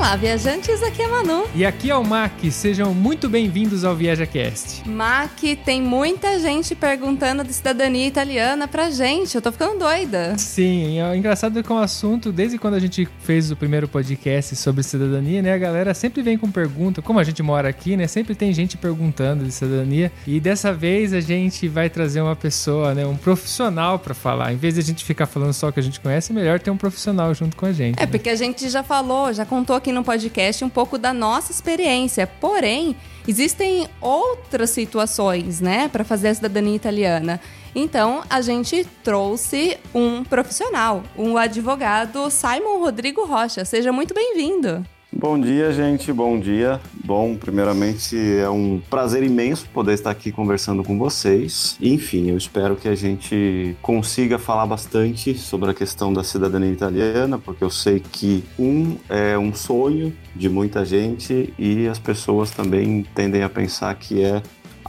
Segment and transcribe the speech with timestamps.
[0.00, 1.44] Olá, viajantes, aqui é Manu.
[1.54, 4.88] E aqui é o Mac, sejam muito bem-vindos ao ViajaCast.
[4.88, 10.38] Mac, tem muita gente perguntando de cidadania italiana pra gente, eu tô ficando doida.
[10.38, 14.56] Sim, é engraçado que é um assunto, desde quando a gente fez o primeiro podcast
[14.56, 18.06] sobre cidadania, né, a galera sempre vem com pergunta, como a gente mora aqui, né,
[18.06, 22.94] sempre tem gente perguntando de cidadania, e dessa vez a gente vai trazer uma pessoa,
[22.94, 24.50] né, um profissional para falar.
[24.50, 26.58] Em vez de a gente ficar falando só o que a gente conhece, é melhor
[26.58, 27.98] ter um profissional junto com a gente.
[27.98, 28.06] É, né?
[28.06, 32.26] porque a gente já falou, já contou aqui no podcast um pouco da nossa experiência.
[32.26, 37.40] Porém, existem outras situações, né, para fazer a cidadania italiana.
[37.74, 43.64] Então, a gente trouxe um profissional, um advogado Simon Rodrigo Rocha.
[43.64, 44.84] Seja muito bem-vindo.
[45.12, 46.12] Bom dia, gente.
[46.12, 46.80] Bom dia.
[47.04, 51.76] Bom, primeiramente é um prazer imenso poder estar aqui conversando com vocês.
[51.80, 57.38] Enfim, eu espero que a gente consiga falar bastante sobre a questão da cidadania italiana,
[57.38, 63.04] porque eu sei que um é um sonho de muita gente e as pessoas também
[63.12, 64.40] tendem a pensar que é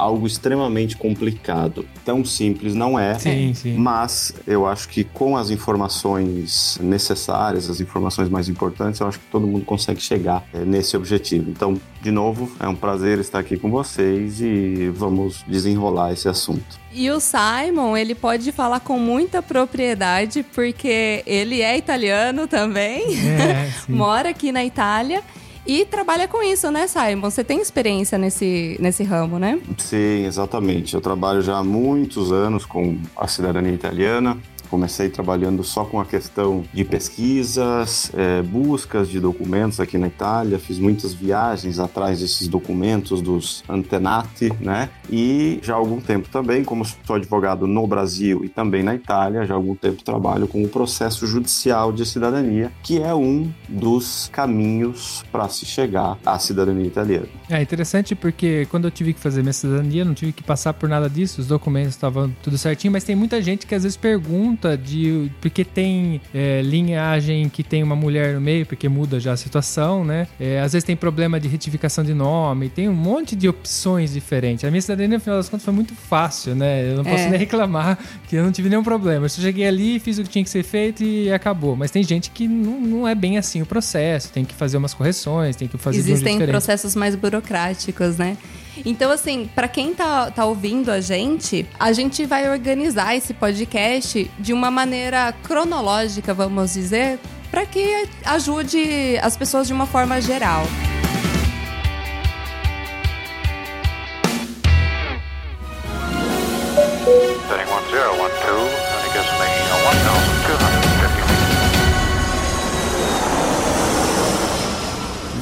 [0.02, 1.85] algo extremamente complicado.
[2.03, 3.77] Tão simples não é, sim, sim.
[3.77, 9.25] mas eu acho que com as informações necessárias, as informações mais importantes, eu acho que
[9.31, 11.52] todo mundo consegue chegar é, nesse objetivo.
[11.52, 16.81] Então, de novo, é um prazer estar aqui com vocês e vamos desenrolar esse assunto.
[16.91, 23.72] E o Simon, ele pode falar com muita propriedade, porque ele é italiano também, é,
[23.88, 25.23] mora aqui na Itália
[25.65, 27.21] e trabalha com isso, né, Simon?
[27.29, 29.59] Você tem experiência nesse, nesse ramo, né?
[29.77, 30.93] Sim, exatamente.
[30.93, 34.37] Eu trabalho já há muitos anos com a cidadania italiana.
[34.72, 40.58] Comecei trabalhando só com a questão de pesquisas, é, buscas de documentos aqui na Itália,
[40.58, 44.88] fiz muitas viagens atrás desses documentos dos antenati, né?
[45.11, 49.45] E já há algum tempo também, como sou advogado no Brasil e também na Itália,
[49.45, 54.30] já há algum tempo trabalho com o processo judicial de cidadania, que é um dos
[54.31, 57.28] caminhos para se chegar à cidadania italiana.
[57.50, 60.88] É interessante porque quando eu tive que fazer minha cidadania, não tive que passar por
[60.88, 64.60] nada disso, os documentos estavam tudo certinho, mas tem muita gente que às vezes pergunta
[64.75, 65.31] de.
[65.41, 70.03] Porque tem é, linhagem que tem uma mulher no meio, porque muda já a situação,
[70.03, 70.27] né?
[70.39, 74.63] É, às vezes tem problema de retificação de nome, tem um monte de opções diferentes.
[74.66, 76.91] A minha cidadania, no final das contas, foi muito fácil, né?
[76.91, 77.29] Eu não posso é.
[77.29, 79.25] nem reclamar que eu não tive nenhum problema.
[79.25, 81.75] Eu só cheguei ali, fiz o que tinha que ser feito e acabou.
[81.75, 84.94] Mas tem gente que não, não é bem assim o processo, tem que fazer umas
[84.94, 88.38] correções, tem que fazer Existem processos mais burocráticos, né?
[88.85, 94.29] Então, assim, para quem tá, tá ouvindo a gente, a gente vai organizar esse podcast
[94.39, 100.63] de uma maneira cronológica, vamos dizer, para que ajude as pessoas de uma forma geral.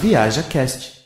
[0.02, 0.99] Viaja Cast.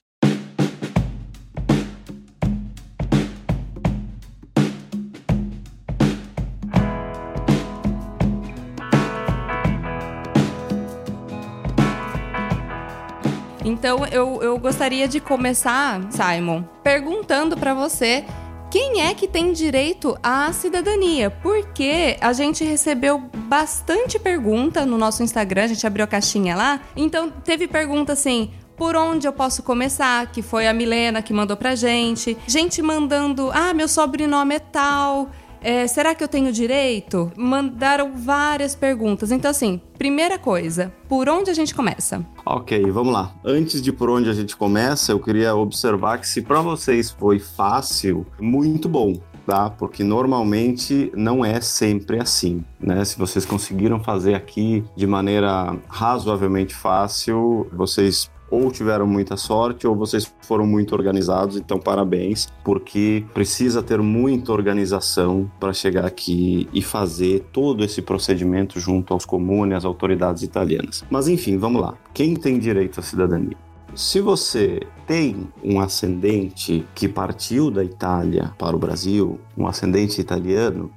[13.84, 18.24] Então eu, eu gostaria de começar, Simon, perguntando para você
[18.72, 21.30] quem é que tem direito à cidadania?
[21.30, 26.80] Porque a gente recebeu bastante pergunta no nosso Instagram, a gente abriu a caixinha lá.
[26.96, 30.32] Então teve pergunta assim: por onde eu posso começar?
[30.32, 32.38] Que foi a Milena que mandou pra gente.
[32.48, 35.30] Gente mandando: ah, meu sobrenome é tal.
[35.64, 37.32] É, será que eu tenho direito?
[37.38, 39.32] Mandaram várias perguntas.
[39.32, 42.25] Então, assim, primeira coisa, por onde a gente começa?
[42.46, 43.34] Ok, vamos lá.
[43.41, 47.40] Antes de por onde a gente começa, eu queria observar que se para vocês foi
[47.40, 49.14] fácil, muito bom.
[49.46, 49.69] Tá?
[49.69, 53.03] Porque normalmente não é sempre assim, né?
[53.03, 59.96] Se vocês conseguiram fazer aqui de maneira razoavelmente fácil, vocês ou tiveram muita sorte ou
[59.96, 66.80] vocês foram muito organizados, então parabéns, porque precisa ter muita organização para chegar aqui e
[66.80, 71.03] fazer todo esse procedimento junto aos comunes, às autoridades italianas.
[71.09, 71.96] Mas enfim, vamos lá.
[72.14, 73.58] Quem tem direito à cidadania?
[73.96, 80.91] Se você tem um ascendente que partiu da Itália para o Brasil, um ascendente italiano,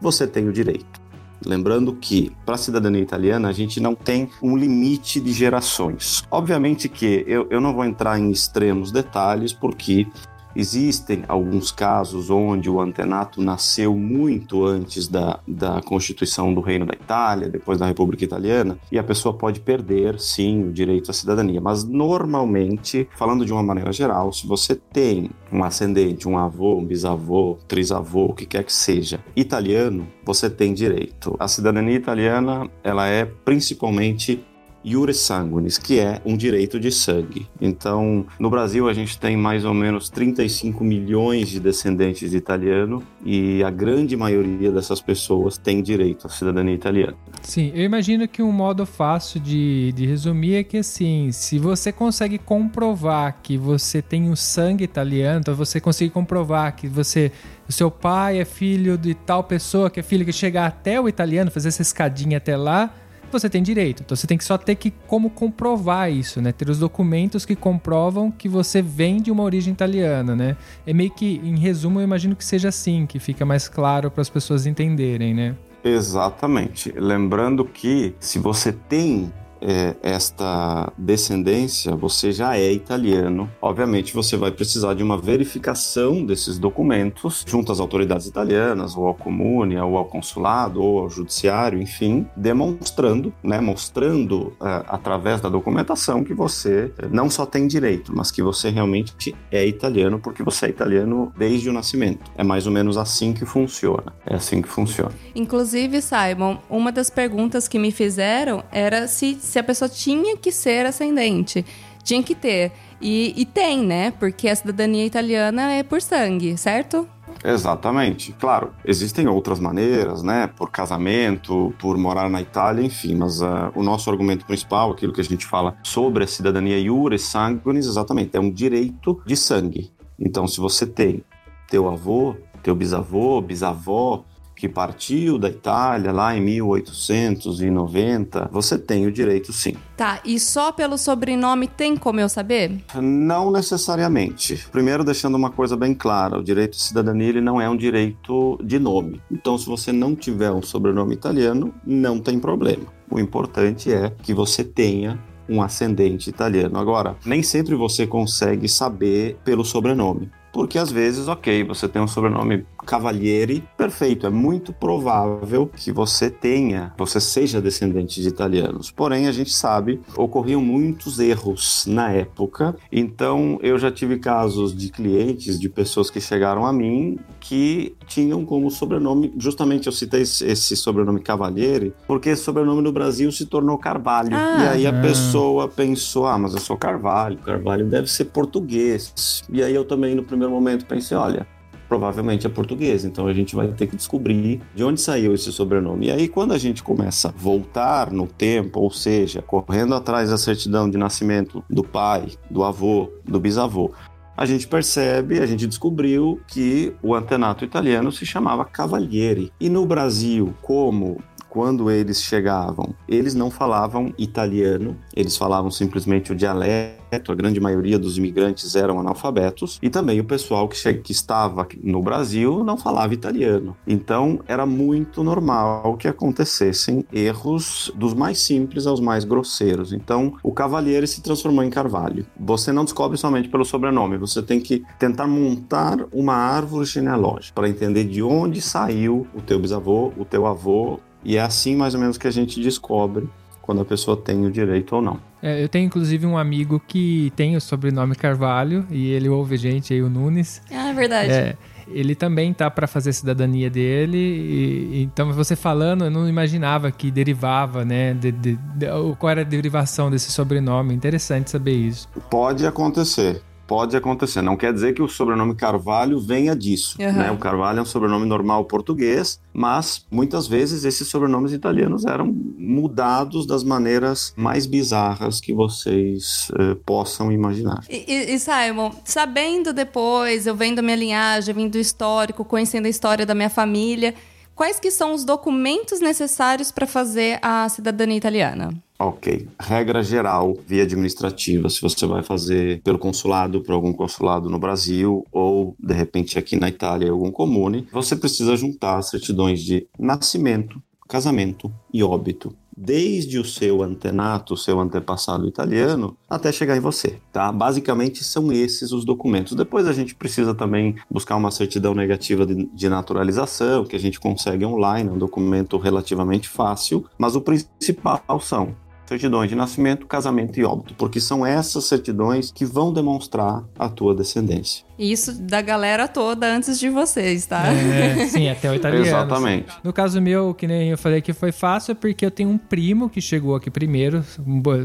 [0.00, 0.99] você tem o direito.
[1.44, 6.22] Lembrando que, para a cidadania italiana, a gente não tem um limite de gerações.
[6.30, 10.06] Obviamente que eu, eu não vou entrar em extremos detalhes, porque
[10.54, 16.94] Existem alguns casos onde o antenato nasceu muito antes da, da constituição do Reino da
[16.94, 21.60] Itália, depois da República Italiana, e a pessoa pode perder, sim, o direito à cidadania.
[21.60, 26.84] Mas, normalmente, falando de uma maneira geral, se você tem um ascendente, um avô, um
[26.84, 31.36] bisavô, trisavô, o que quer que seja, italiano, você tem direito.
[31.38, 34.44] A cidadania italiana, ela é principalmente
[34.84, 37.46] iure sanguinis, que é um direito de sangue.
[37.60, 43.02] Então, no Brasil a gente tem mais ou menos 35 milhões de descendentes de italiano
[43.24, 47.16] e a grande maioria dessas pessoas tem direito à cidadania italiana.
[47.42, 51.92] Sim, eu imagino que um modo fácil de, de resumir é que assim, se você
[51.92, 57.32] consegue comprovar que você tem o sangue italiano, então você consegue comprovar que você
[57.68, 61.08] o seu pai é filho de tal pessoa, que é filho que chega até o
[61.08, 62.92] italiano, fazer essa escadinha até lá,
[63.32, 64.02] você tem direito.
[64.02, 66.52] Então você tem que só ter que como comprovar isso, né?
[66.52, 70.56] Ter os documentos que comprovam que você vem de uma origem italiana, né?
[70.86, 74.22] É meio que, em resumo, eu imagino que seja assim, que fica mais claro para
[74.22, 75.56] as pessoas entenderem, né?
[75.82, 76.92] Exatamente.
[76.96, 83.50] Lembrando que se você tem é, esta descendência, você já é italiano.
[83.60, 89.14] Obviamente, você vai precisar de uma verificação desses documentos junto às autoridades italianas, ou ao
[89.14, 96.24] comune, ou ao consulado, ou ao judiciário, enfim, demonstrando, né, mostrando é, através da documentação
[96.24, 100.68] que você não só tem direito, mas que você realmente é italiano, porque você é
[100.70, 102.30] italiano desde o nascimento.
[102.36, 104.12] É mais ou menos assim que funciona.
[104.26, 105.12] É assim que funciona.
[105.34, 110.50] Inclusive, Simon, uma das perguntas que me fizeram era se se a pessoa tinha que
[110.52, 111.64] ser ascendente.
[112.02, 112.72] Tinha que ter.
[113.00, 114.10] E, e tem, né?
[114.12, 117.08] Porque a cidadania italiana é por sangue, certo?
[117.44, 118.32] Exatamente.
[118.32, 120.46] Claro, existem outras maneiras, né?
[120.46, 123.14] Por casamento, por morar na Itália, enfim.
[123.14, 127.18] Mas uh, o nosso argumento principal, aquilo que a gente fala sobre a cidadania iure
[127.18, 129.90] sanguinis, exatamente, é um direito de sangue.
[130.18, 131.24] Então, se você tem
[131.68, 134.24] teu avô, teu bisavô, bisavó,
[134.60, 139.74] que partiu da Itália lá em 1890, você tem o direito sim.
[139.96, 142.78] Tá, e só pelo sobrenome tem como eu saber?
[142.94, 144.66] Não necessariamente.
[144.70, 148.60] Primeiro, deixando uma coisa bem clara: o direito de cidadania ele não é um direito
[148.62, 149.22] de nome.
[149.32, 152.84] Então, se você não tiver um sobrenome italiano, não tem problema.
[153.10, 155.18] O importante é que você tenha
[155.48, 156.78] um ascendente italiano.
[156.78, 162.08] Agora, nem sempre você consegue saber pelo sobrenome porque às vezes, ok, você tem um
[162.08, 168.90] sobrenome Cavalieri, perfeito, é muito provável que você tenha, você seja descendente de italianos.
[168.90, 174.90] Porém, a gente sabe, ocorriam muitos erros na época, então eu já tive casos de
[174.90, 180.76] clientes, de pessoas que chegaram a mim que tinham como sobrenome, justamente eu citei esse
[180.76, 184.30] sobrenome Cavalieri, porque esse sobrenome no Brasil se tornou Carvalho.
[184.34, 185.00] Ah, e aí a ah.
[185.00, 189.42] pessoa pensou, ah, mas eu sou Carvalho, Carvalho deve ser português.
[189.50, 191.46] E aí eu também no primeiro momento pensei, olha,
[191.90, 196.06] provavelmente é português, então a gente vai ter que descobrir de onde saiu esse sobrenome.
[196.06, 200.38] E aí, quando a gente começa a voltar no tempo, ou seja, correndo atrás da
[200.38, 203.90] certidão de nascimento do pai, do avô, do bisavô,
[204.36, 209.52] a gente percebe, a gente descobriu que o antenato italiano se chamava Cavalieri.
[209.60, 216.36] E no Brasil, como quando eles chegavam, eles não falavam italiano, eles falavam simplesmente o
[216.36, 217.00] dialeto.
[217.32, 222.00] A grande maioria dos imigrantes eram analfabetos e também o pessoal que, que estava no
[222.00, 223.76] Brasil não falava italiano.
[223.84, 229.92] Então era muito normal que acontecessem erros dos mais simples aos mais grosseiros.
[229.92, 232.24] Então o Cavalieri se transformou em Carvalho.
[232.38, 237.68] Você não descobre somente pelo sobrenome, você tem que tentar montar uma árvore genealógica para
[237.68, 242.00] entender de onde saiu o teu bisavô, o teu avô, e é assim mais ou
[242.00, 243.28] menos que a gente descobre
[243.62, 245.20] quando a pessoa tem o direito ou não.
[245.42, 249.58] É, eu tenho inclusive um amigo que tem o sobrenome Carvalho e ele ouve a
[249.58, 250.60] gente aí, o Nunes.
[250.70, 251.32] Ah, é verdade.
[251.32, 251.56] É,
[251.88, 254.18] ele também tá para fazer a cidadania dele.
[254.18, 258.14] E, então, você falando, eu não imaginava que derivava, né?
[258.14, 258.86] De, de, de,
[259.18, 260.94] qual era a derivação desse sobrenome.
[260.94, 262.08] Interessante saber isso.
[262.30, 264.42] Pode acontecer pode acontecer.
[264.42, 266.96] Não quer dizer que o sobrenome Carvalho venha disso.
[267.00, 267.12] Uhum.
[267.12, 267.30] Né?
[267.30, 273.46] O Carvalho é um sobrenome normal português, mas muitas vezes esses sobrenomes italianos eram mudados
[273.46, 277.84] das maneiras mais bizarras que vocês eh, possam imaginar.
[277.88, 282.88] E, e, Simon, sabendo depois, eu vendo a minha linhagem, vindo do histórico, conhecendo a
[282.88, 284.16] história da minha família,
[284.52, 288.70] quais que são os documentos necessários para fazer a cidadania italiana?
[289.02, 289.48] Ok.
[289.58, 295.24] Regra geral, via administrativa, se você vai fazer pelo consulado, por algum consulado no Brasil,
[295.32, 301.72] ou de repente aqui na Itália, algum comune, você precisa juntar certidões de nascimento, casamento
[301.90, 307.52] e óbito desde o seu antenato, seu antepassado italiano, até chegar em você, tá?
[307.52, 309.54] Basicamente são esses os documentos.
[309.54, 314.18] Depois a gente precisa também buscar uma certidão negativa de, de naturalização, que a gente
[314.18, 318.74] consegue online, é um documento relativamente fácil, mas o principal são
[319.10, 324.14] certidões de nascimento, casamento e óbito, porque são essas certidões que vão demonstrar a tua
[324.14, 324.84] descendência.
[325.00, 327.72] Isso da galera toda antes de vocês, tá?
[327.72, 329.06] É, sim, até o italiano.
[329.06, 329.68] Exatamente.
[329.82, 332.58] No caso meu, que nem eu falei que foi fácil, é porque eu tenho um
[332.58, 334.22] primo que chegou aqui primeiro,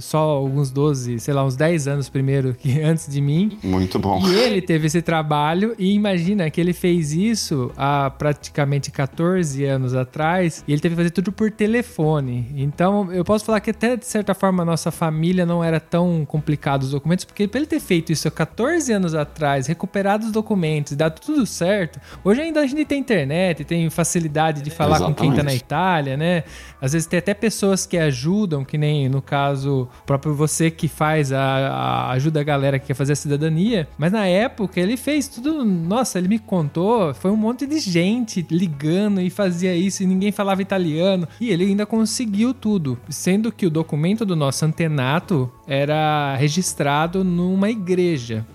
[0.02, 3.58] só alguns 12, sei lá, uns 10 anos primeiro que antes de mim.
[3.62, 4.26] Muito bom.
[4.26, 9.94] E ele teve esse trabalho e imagina que ele fez isso há praticamente 14 anos
[9.94, 12.54] atrás e ele teve que fazer tudo por telefone.
[12.56, 16.26] Então, eu posso falar que até de certa forma a nossa família não era tão
[16.26, 20.32] complicado os documentos, porque pra ele ter feito isso há 14 anos atrás, recuperar os
[20.32, 22.00] documentos, dá tudo certo.
[22.24, 25.18] Hoje ainda a gente tem internet, tem facilidade de falar Exatamente.
[25.18, 26.44] com quem tá na Itália, né?
[26.82, 31.32] Às vezes tem até pessoas que ajudam, que nem no caso, próprio você que faz
[31.32, 33.88] a, a ajuda a galera que quer fazer a cidadania.
[33.98, 35.66] Mas na época ele fez tudo.
[35.66, 40.32] Nossa, ele me contou, foi um monte de gente ligando e fazia isso e ninguém
[40.32, 41.28] falava italiano.
[41.40, 42.98] E ele ainda conseguiu tudo.
[43.10, 48.46] Sendo que o documento do nosso antenato era registrado numa igreja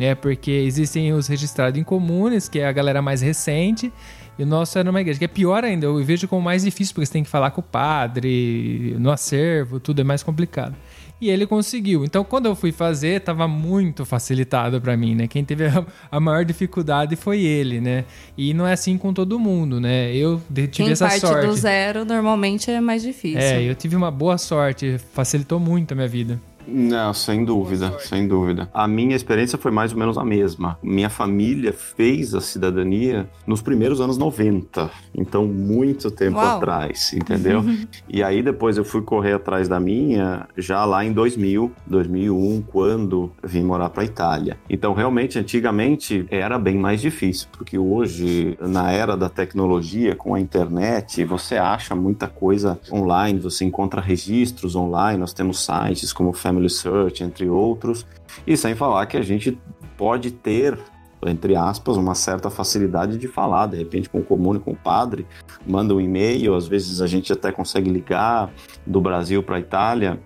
[0.00, 0.14] né?
[0.14, 3.92] Porque existem os registrados em comunes, que é a galera mais recente,
[4.38, 6.94] e o nosso era numa igreja, que é pior ainda, eu vejo como mais difícil,
[6.94, 10.74] porque você tem que falar com o padre, no acervo, tudo é mais complicado.
[11.20, 12.02] E ele conseguiu.
[12.02, 15.28] Então, quando eu fui fazer, estava muito facilitado para mim, né?
[15.28, 15.64] Quem teve
[16.10, 18.06] a, maior dificuldade foi ele, né?
[18.38, 20.16] E não é assim com todo mundo, né?
[20.16, 21.46] Eu tive Quem essa parte sorte.
[21.46, 23.38] do zero normalmente é mais difícil.
[23.38, 26.40] É, eu tive uma boa sorte, facilitou muito a minha vida.
[26.70, 28.68] Não, sem dúvida, sem dúvida.
[28.72, 30.78] A minha experiência foi mais ou menos a mesma.
[30.82, 36.56] Minha família fez a cidadania nos primeiros anos 90, então muito tempo Uau.
[36.56, 37.64] atrás, entendeu?
[38.08, 43.32] e aí depois eu fui correr atrás da minha já lá em 2000, 2001, quando
[43.42, 44.56] vim morar para Itália.
[44.68, 50.40] Então realmente antigamente era bem mais difícil, porque hoje na era da tecnologia com a
[50.40, 56.34] internet, você acha muita coisa online, você encontra registros online, nós temos sites como o
[56.60, 58.06] Family Search, entre outros.
[58.46, 59.58] E sem falar que a gente
[59.96, 60.78] pode ter,
[61.26, 65.26] entre aspas, uma certa facilidade de falar, de repente com o comune, com o padre,
[65.66, 68.50] manda um e-mail, às vezes a gente até consegue ligar
[68.86, 70.20] do Brasil para a Itália.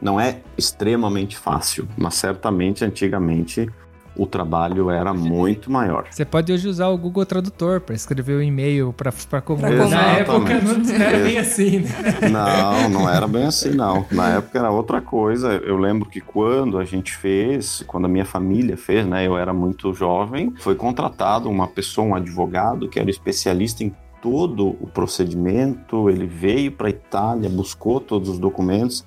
[0.00, 3.68] Não é extremamente fácil, mas certamente antigamente
[4.20, 6.04] o trabalho era muito maior.
[6.10, 9.88] Você pode hoje usar o Google Tradutor para escrever o um e-mail para comunicar.
[9.88, 11.88] Na época não era bem assim, né?
[12.30, 14.04] Não, não era bem assim, não.
[14.12, 15.52] Na época era outra coisa.
[15.64, 19.54] Eu lembro que quando a gente fez, quando a minha família fez, né, eu era
[19.54, 26.10] muito jovem, foi contratado uma pessoa, um advogado, que era especialista em todo o procedimento.
[26.10, 29.06] Ele veio para a Itália, buscou todos os documentos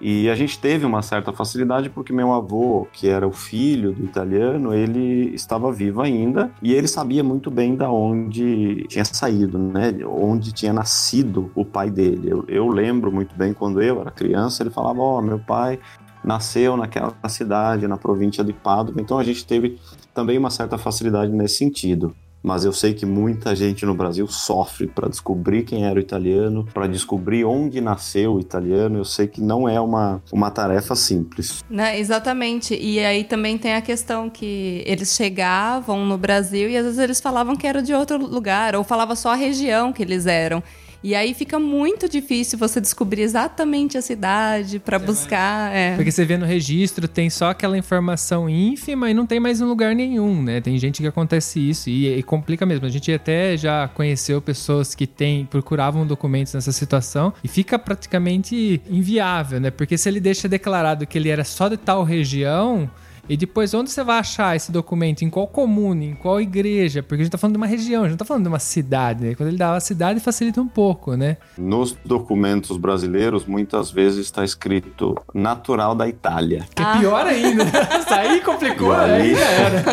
[0.00, 4.04] e a gente teve uma certa facilidade porque meu avô, que era o filho do
[4.04, 9.92] italiano, ele estava vivo ainda e ele sabia muito bem da onde tinha saído, né?
[10.06, 12.30] Onde tinha nascido o pai dele.
[12.30, 15.80] Eu, eu lembro muito bem quando eu era criança, ele falava: "Ó, oh, meu pai
[16.22, 19.00] nasceu naquela cidade, na província de Padova".
[19.00, 19.80] Então a gente teve
[20.14, 24.86] também uma certa facilidade nesse sentido mas eu sei que muita gente no Brasil sofre
[24.86, 28.98] para descobrir quem era o italiano, para descobrir onde nasceu o italiano.
[28.98, 31.64] Eu sei que não é uma, uma tarefa simples.
[31.68, 32.74] Né, exatamente.
[32.74, 37.20] E aí também tem a questão que eles chegavam no Brasil e às vezes eles
[37.20, 40.62] falavam que era de outro lugar, ou falava só a região que eles eram.
[41.02, 45.74] E aí fica muito difícil você descobrir exatamente a cidade para buscar.
[45.74, 45.94] É.
[45.94, 49.64] Porque você vê no registro, tem só aquela informação ínfima e não tem mais em
[49.64, 50.60] lugar nenhum, né?
[50.60, 52.86] Tem gente que acontece isso e, e complica mesmo.
[52.86, 58.80] A gente até já conheceu pessoas que tem, procuravam documentos nessa situação e fica praticamente
[58.90, 59.70] inviável, né?
[59.70, 62.90] Porque se ele deixa declarado que ele era só de tal região
[63.28, 65.22] e depois, onde você vai achar esse documento?
[65.22, 66.06] Em qual comune?
[66.06, 67.02] Em qual igreja?
[67.02, 68.58] Porque a gente tá falando de uma região, a gente não tá falando de uma
[68.58, 69.24] cidade.
[69.24, 69.34] Né?
[69.34, 71.36] Quando ele dá a cidade, facilita um pouco, né?
[71.56, 76.66] Nos documentos brasileiros, muitas vezes está escrito natural da Itália.
[76.74, 77.64] Que é pior ainda.
[78.00, 79.84] Isso aí complicou, aí já era.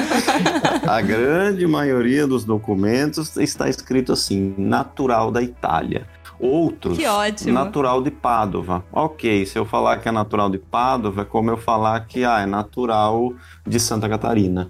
[0.88, 6.08] a grande maioria dos documentos está escrito assim, natural da Itália.
[6.40, 7.54] Outros, que ótimo.
[7.54, 8.84] natural de Pádua.
[8.92, 12.40] Ok, se eu falar que é natural de Pádua, é como eu falar que ah,
[12.40, 13.34] é natural
[13.66, 14.70] de Santa Catarina.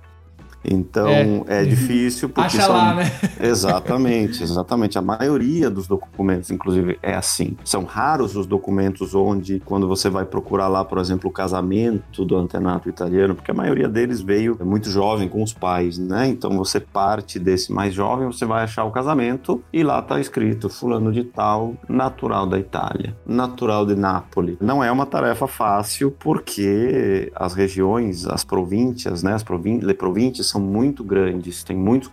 [0.70, 2.76] Então é, é difícil porque Acha são...
[2.76, 3.12] lá, né?
[3.40, 4.98] Exatamente, exatamente.
[4.98, 7.56] A maioria dos documentos, inclusive, é assim.
[7.64, 12.36] São raros os documentos onde, quando você vai procurar lá, por exemplo, o casamento do
[12.36, 16.28] antenato italiano, porque a maioria deles veio muito jovem com os pais, né?
[16.28, 20.70] Então você parte desse mais jovem, você vai achar o casamento e lá está escrito
[20.70, 24.58] fulano de tal, natural da Itália, natural de Nápoles.
[24.60, 30.62] Não é uma tarefa fácil porque as regiões, as províncias, né, as províncias, províncias são
[30.62, 32.08] muito grandes, tem muitos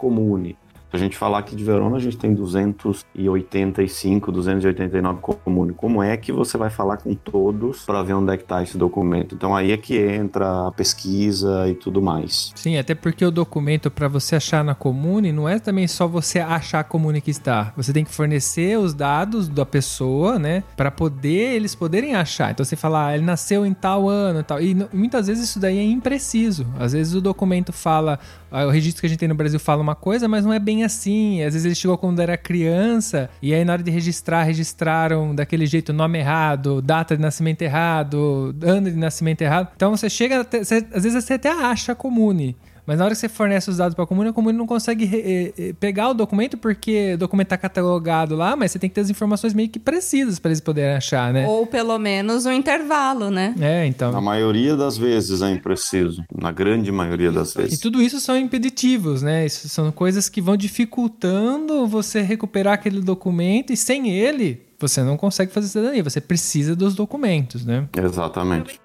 [0.92, 5.72] comunes, a gente falar aqui de Verona, a gente tem 285, 289 comune.
[5.72, 8.76] Como é que você vai falar com todos para ver onde é que está esse
[8.76, 9.34] documento?
[9.34, 12.52] Então aí é que entra a pesquisa e tudo mais.
[12.54, 16.38] Sim, até porque o documento para você achar na comune não é também só você
[16.38, 17.72] achar a comune que está.
[17.76, 22.50] Você tem que fornecer os dados da pessoa, né, para poder eles poderem achar.
[22.50, 24.60] Então você fala, ah, ele nasceu em tal ano e tal.
[24.60, 26.66] E muitas vezes isso daí é impreciso.
[26.78, 28.18] Às vezes o documento fala,
[28.50, 30.58] ah, o registro que a gente tem no Brasil fala uma coisa, mas não é
[30.58, 31.42] bem assim.
[31.42, 35.66] Às vezes ele chegou quando era criança e aí na hora de registrar, registraram daquele
[35.66, 39.68] jeito nome errado, data de nascimento errado, ano de nascimento errado.
[39.76, 42.56] Então você chega, você, às vezes você até acha comune.
[42.86, 45.08] Mas na hora que você fornece os dados para a comune, a comune não consegue
[45.12, 48.94] eh, eh, pegar o documento porque o documento está catalogado lá, mas você tem que
[48.94, 51.46] ter as informações meio que precisas para eles poderem achar, né?
[51.46, 53.54] Ou pelo menos um intervalo, né?
[53.60, 54.10] É, então.
[54.10, 56.24] Na maioria das vezes é impreciso.
[56.34, 57.78] Na grande maioria das vezes.
[57.78, 59.46] E tudo isso são impeditivos, né?
[59.46, 65.16] Isso são coisas que vão dificultando você recuperar aquele documento e sem ele você não
[65.16, 66.02] consegue fazer cidadania.
[66.02, 67.88] Você precisa dos documentos, né?
[67.96, 68.80] Exatamente.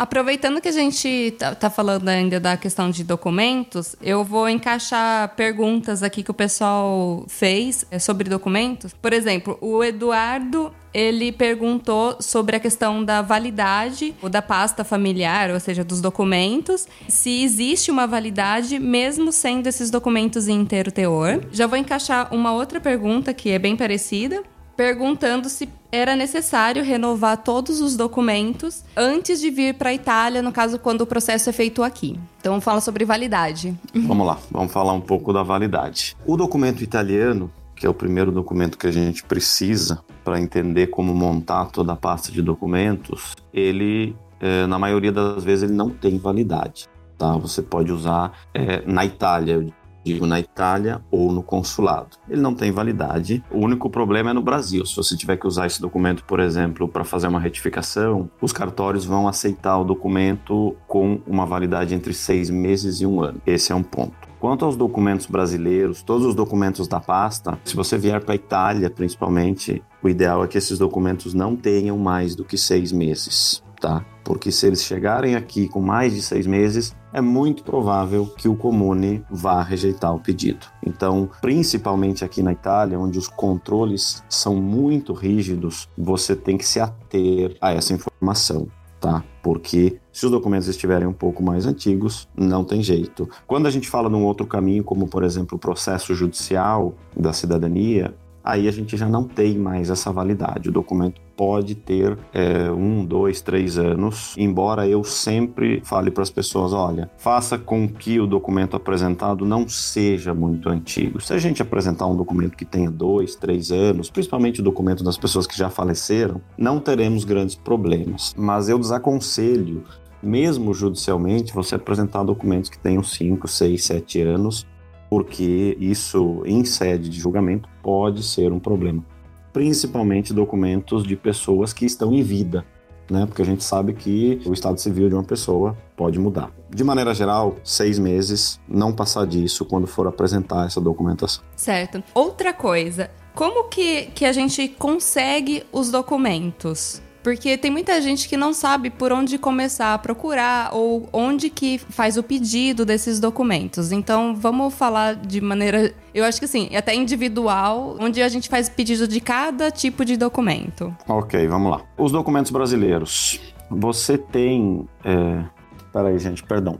[0.00, 5.36] Aproveitando que a gente tá, tá, falando ainda da questão de documentos, eu vou encaixar
[5.36, 8.94] perguntas aqui que o pessoal fez é, sobre documentos.
[8.94, 15.60] Por exemplo, o Eduardo ele perguntou sobre a questão da validade da pasta familiar, ou
[15.60, 21.44] seja, dos documentos, se existe uma validade mesmo sendo esses documentos em inteiro teor.
[21.52, 24.42] Já vou encaixar uma outra pergunta que é bem parecida,
[24.80, 30.50] perguntando se era necessário renovar todos os documentos antes de vir para a Itália, no
[30.50, 32.18] caso, quando o processo é feito aqui.
[32.40, 33.76] Então, fala sobre validade.
[33.94, 36.16] Vamos lá, vamos falar um pouco da validade.
[36.24, 41.14] O documento italiano, que é o primeiro documento que a gente precisa para entender como
[41.14, 46.16] montar toda a pasta de documentos, ele, é, na maioria das vezes, ele não tem
[46.16, 46.88] validade.
[47.18, 47.36] Tá?
[47.36, 49.66] Você pode usar é, na Itália,
[50.04, 52.16] digo na Itália ou no consulado.
[52.28, 53.42] Ele não tem validade.
[53.50, 54.84] O único problema é no Brasil.
[54.86, 59.04] Se você tiver que usar esse documento, por exemplo, para fazer uma retificação, os cartórios
[59.04, 63.40] vão aceitar o documento com uma validade entre seis meses e um ano.
[63.46, 64.30] Esse é um ponto.
[64.40, 68.88] Quanto aos documentos brasileiros, todos os documentos da pasta, se você vier para a Itália,
[68.88, 74.04] principalmente, o ideal é que esses documentos não tenham mais do que seis meses, tá?
[74.22, 78.54] Porque se eles chegarem aqui com mais de seis meses, é muito provável que o
[78.54, 80.66] comune vá rejeitar o pedido.
[80.86, 86.78] Então, principalmente aqui na Itália, onde os controles são muito rígidos, você tem que se
[86.78, 88.68] ater a essa informação.
[89.00, 89.24] Tá?
[89.42, 93.26] Porque se os documentos estiverem um pouco mais antigos, não tem jeito.
[93.46, 98.14] Quando a gente fala num outro caminho, como por exemplo o processo judicial da cidadania,
[98.44, 100.68] aí a gente já não tem mais essa validade.
[100.68, 106.28] O documento pode ter é, um, dois, três anos, embora eu sempre fale para as
[106.28, 111.18] pessoas: olha, faça com que o documento apresentado não seja muito antigo.
[111.18, 115.16] Se a gente apresentar um documento que tenha dois, três anos, principalmente o documento das
[115.16, 118.34] pessoas que já faleceram, não teremos grandes problemas.
[118.36, 119.82] Mas eu desaconselho
[120.22, 124.66] mesmo judicialmente, você apresentar documentos que tenham 5, 6, 7 anos,
[125.08, 129.02] porque isso, em sede de julgamento, pode ser um problema.
[129.52, 132.64] Principalmente documentos de pessoas que estão em vida,
[133.10, 133.26] né?
[133.26, 136.50] Porque a gente sabe que o estado civil de uma pessoa pode mudar.
[136.70, 141.42] De maneira geral, seis meses, não passar disso quando for apresentar essa documentação.
[141.56, 142.02] Certo.
[142.14, 147.02] Outra coisa, como que, que a gente consegue os documentos?
[147.22, 151.78] Porque tem muita gente que não sabe por onde começar a procurar ou onde que
[151.78, 153.92] faz o pedido desses documentos.
[153.92, 158.68] Então, vamos falar de maneira, eu acho que assim, até individual, onde a gente faz
[158.68, 160.94] pedido de cada tipo de documento.
[161.06, 161.82] Ok, vamos lá.
[161.98, 163.40] Os documentos brasileiros.
[163.70, 164.88] Você tem.
[165.04, 165.44] É...
[165.92, 166.78] Peraí, gente, perdão.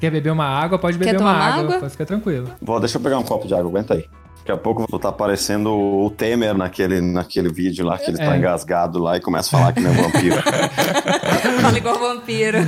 [0.00, 0.78] Quer beber uma água?
[0.78, 1.62] Pode beber uma água.
[1.62, 1.78] água.
[1.80, 2.50] Pode ficar tranquilo.
[2.60, 4.04] Vou, deixa eu pegar um copo de água, aguenta aí.
[4.44, 8.34] Daqui a pouco vou estar aparecendo o Temer naquele, naquele vídeo lá, que ele está
[8.34, 8.36] é.
[8.36, 10.36] engasgado lá e começa a falar que nem um vampiro.
[11.62, 12.58] Fala igual vampiro.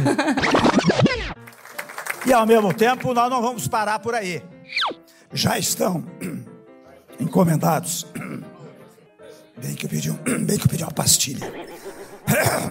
[2.24, 4.42] E ao mesmo tempo, nós não vamos parar por aí.
[5.34, 6.02] Já estão
[7.20, 8.06] encomendados.
[9.58, 10.14] Bem que eu pedi, um,
[10.46, 11.52] bem que eu pedi uma pastilha.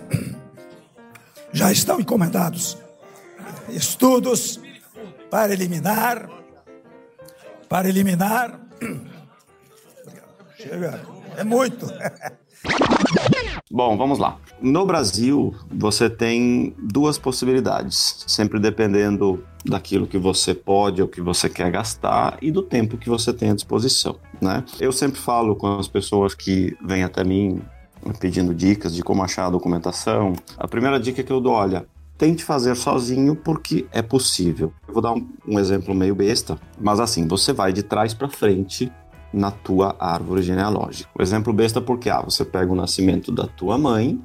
[1.53, 2.75] Já estão encomendados
[3.69, 4.59] estudos
[5.29, 6.27] para eliminar
[7.69, 8.64] para eliminar
[10.57, 11.01] Chega,
[11.37, 11.85] é muito.
[13.69, 14.37] Bom, vamos lá.
[14.61, 21.49] No Brasil, você tem duas possibilidades, sempre dependendo daquilo que você pode ou que você
[21.49, 24.63] quer gastar e do tempo que você tem à disposição, né?
[24.79, 27.61] Eu sempre falo com as pessoas que vêm até mim
[28.19, 30.33] pedindo dicas de como achar a documentação.
[30.57, 31.85] A primeira dica que eu dou, olha,
[32.17, 34.73] tente fazer sozinho porque é possível.
[34.87, 38.29] Eu vou dar um, um exemplo meio besta, mas assim, você vai de trás para
[38.29, 38.91] frente
[39.33, 41.09] na tua árvore genealógica.
[41.17, 44.19] O exemplo besta porque ah, você pega o nascimento da tua mãe,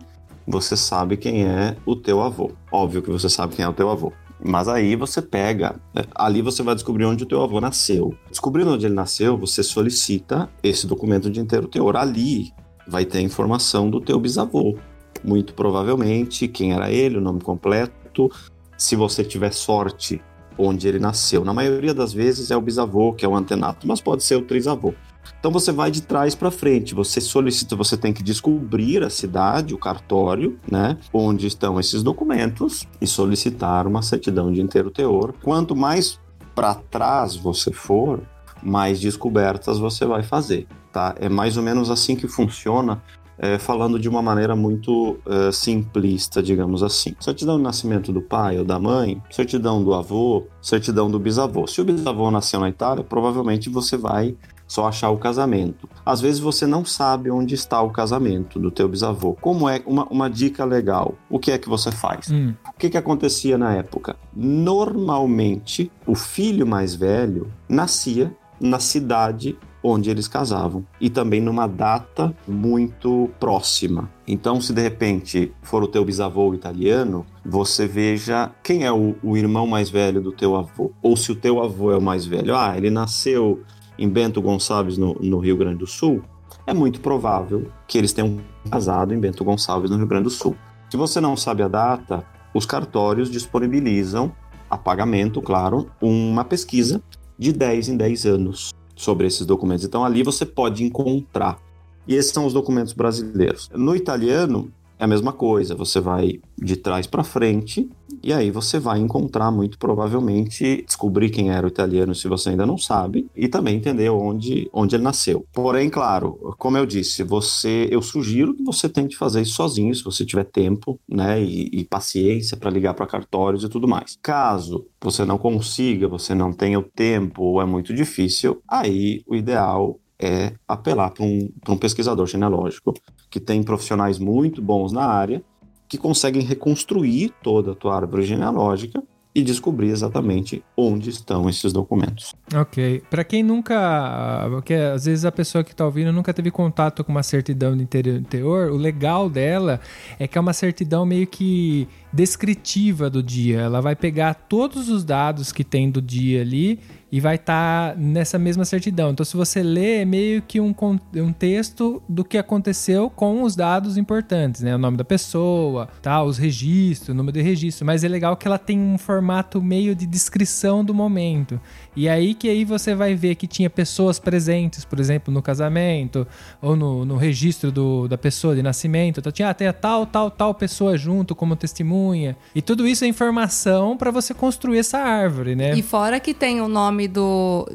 [0.46, 2.52] você sabe quem é o teu avô.
[2.70, 4.12] Óbvio que você sabe quem é o teu avô.
[4.42, 8.14] Mas aí você pega, né, ali você vai descobrir onde o teu avô nasceu.
[8.30, 11.96] Descobrindo onde ele nasceu, você solicita esse documento de inteiro teor.
[11.96, 12.52] Ali
[12.86, 14.76] vai ter informação do teu bisavô.
[15.22, 18.30] Muito provavelmente quem era ele, o nome completo.
[18.76, 20.22] Se você tiver sorte,
[20.56, 21.44] onde ele nasceu.
[21.44, 24.42] Na maioria das vezes é o bisavô, que é o antenato, mas pode ser o
[24.42, 24.94] trisavô.
[25.38, 29.74] Então você vai de trás para frente, você solicita, você tem que descobrir a cidade,
[29.74, 35.34] o cartório, né, onde estão esses documentos e solicitar uma certidão de inteiro teor.
[35.42, 36.18] Quanto mais
[36.54, 38.22] para trás você for,
[38.62, 41.14] mais descobertas você vai fazer, tá?
[41.18, 43.02] É mais ou menos assim que funciona
[43.40, 47.14] é, falando de uma maneira muito é, simplista, digamos assim.
[47.18, 51.66] Certidão de nascimento do pai ou da mãe, certidão do avô, certidão do bisavô.
[51.66, 54.36] Se o bisavô nasceu na Itália, provavelmente você vai
[54.68, 55.88] só achar o casamento.
[56.04, 59.34] Às vezes você não sabe onde está o casamento do teu bisavô.
[59.40, 61.14] Como é uma, uma dica legal?
[61.28, 62.30] O que é que você faz?
[62.30, 62.54] Hum.
[62.68, 64.16] O que, que acontecia na época?
[64.36, 72.34] Normalmente, o filho mais velho nascia na cidade onde eles casavam e também numa data
[72.46, 74.10] muito próxima.
[74.26, 79.36] Então, se de repente for o teu bisavô italiano, você veja quem é o, o
[79.36, 82.54] irmão mais velho do teu avô, ou se o teu avô é o mais velho.
[82.54, 83.62] Ah, ele nasceu
[83.98, 86.22] em Bento Gonçalves, no, no Rio Grande do Sul.
[86.66, 88.38] É muito provável que eles tenham
[88.70, 90.54] casado em Bento Gonçalves, no Rio Grande do Sul.
[90.88, 94.32] Se você não sabe a data, os cartórios disponibilizam
[94.68, 97.02] a pagamento, claro, uma pesquisa
[97.38, 99.84] de 10 em 10 anos sobre esses documentos.
[99.84, 101.58] Então ali você pode encontrar.
[102.06, 103.70] E esses são os documentos brasileiros.
[103.74, 107.88] No italiano é a mesma coisa, você vai de trás para frente
[108.22, 112.66] e aí você vai encontrar muito provavelmente descobrir quem era o italiano se você ainda
[112.66, 115.46] não sabe e também entender onde, onde ele nasceu.
[115.54, 120.04] Porém, claro, como eu disse, você eu sugiro que você tente fazer isso sozinho se
[120.04, 124.18] você tiver tempo, né, e, e paciência para ligar para cartórios e tudo mais.
[124.22, 129.34] Caso você não consiga, você não tenha o tempo ou é muito difícil, aí o
[129.34, 132.94] ideal é apelar para um, um pesquisador genealógico
[133.30, 135.42] que tem profissionais muito bons na área
[135.88, 139.02] que conseguem reconstruir toda a tua árvore genealógica
[139.34, 142.34] e descobrir exatamente onde estão esses documentos.
[142.54, 143.02] Ok.
[143.08, 144.48] Para quem nunca.
[144.50, 147.82] Porque às vezes a pessoa que está ouvindo nunca teve contato com uma certidão de
[147.82, 149.80] interior, o legal dela
[150.18, 153.60] é que é uma certidão meio que descritiva do dia.
[153.60, 156.80] Ela vai pegar todos os dados que tem do dia ali
[157.12, 159.10] e vai estar tá nessa mesma certidão.
[159.10, 160.74] Então, se você lê, é meio que um,
[161.16, 164.74] um texto do que aconteceu com os dados importantes, né?
[164.74, 166.22] O nome da pessoa, tá?
[166.22, 167.84] os registros, o número de registro.
[167.84, 171.60] Mas é legal que ela tem um formato meio de descrição do momento.
[171.96, 176.26] E aí que aí você vai ver que tinha pessoas presentes, por exemplo, no casamento,
[176.62, 179.20] ou no, no registro do, da pessoa de nascimento.
[179.20, 182.36] Então, tinha até tal, tal, tal pessoa junto como testemunha.
[182.54, 185.74] E tudo isso é informação para você construir essa árvore, né?
[185.74, 187.68] E fora que tem o nome do.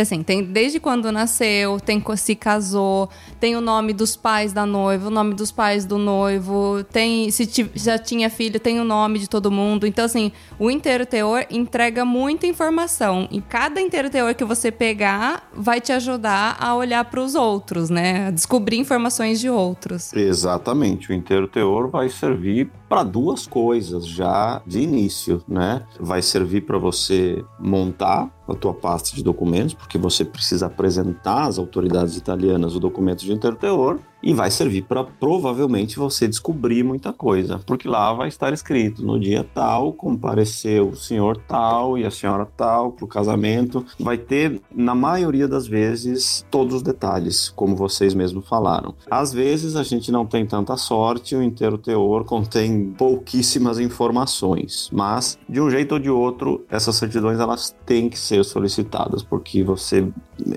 [0.00, 3.08] Assim, tem desde quando nasceu, tem se casou,
[3.40, 7.48] tem o nome dos pais da noiva, o nome dos pais do noivo, tem se
[7.74, 9.86] já tinha filho, tem o nome de todo mundo.
[9.86, 13.28] Então, assim, o inteiro teor entrega muita informação.
[13.52, 18.28] Cada inteiro teor que você pegar vai te ajudar a olhar para os outros, né?
[18.28, 20.10] A descobrir informações de outros.
[20.14, 21.10] Exatamente.
[21.10, 25.82] O inteiro teor vai servir para duas coisas já de início, né?
[26.00, 31.58] Vai servir para você montar a tua pasta de documentos, porque você precisa apresentar às
[31.58, 37.60] autoridades italianas o documento de interteor e vai servir para provavelmente você descobrir muita coisa,
[37.66, 42.46] porque lá vai estar escrito no dia tal compareceu o senhor tal e a senhora
[42.56, 43.84] tal para o casamento.
[43.98, 48.94] Vai ter, na maioria das vezes, todos os detalhes, como vocês mesmos falaram.
[49.10, 55.38] Às vezes a gente não tem tanta sorte, o inteiro teor contém pouquíssimas informações, mas
[55.48, 60.06] de um jeito ou de outro, essas certidões elas têm que ser solicitadas, porque você,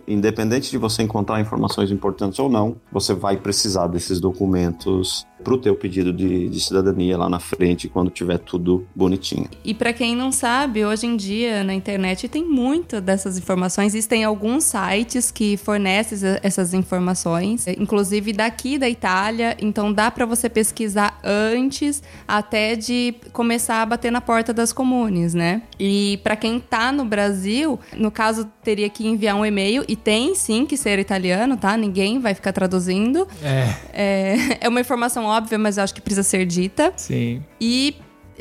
[0.07, 5.53] independente de você encontrar informações importantes ou não, você vai precisar precisar desses documentos para
[5.53, 9.47] o teu pedido de, de, cidadania lá na frente, quando tiver tudo bonitinho.
[9.63, 13.93] E para quem não sabe, hoje em dia na internet tem muitas dessas informações.
[13.93, 19.55] Existem alguns sites que fornecem essas informações, inclusive daqui da Itália.
[19.59, 25.35] Então dá para você pesquisar antes até de começar a bater na porta das comunes,
[25.35, 25.61] né?
[25.79, 30.33] E para quem tá no Brasil, no caso teria que enviar um e-mail e tem
[30.33, 31.77] sim que ser italiano, tá?
[31.77, 33.27] Ninguém vai ficar traduzindo.
[33.45, 36.91] É, é, é uma informação óbvia, mas eu acho que precisa ser dita.
[36.97, 37.43] Sim.
[37.61, 37.95] E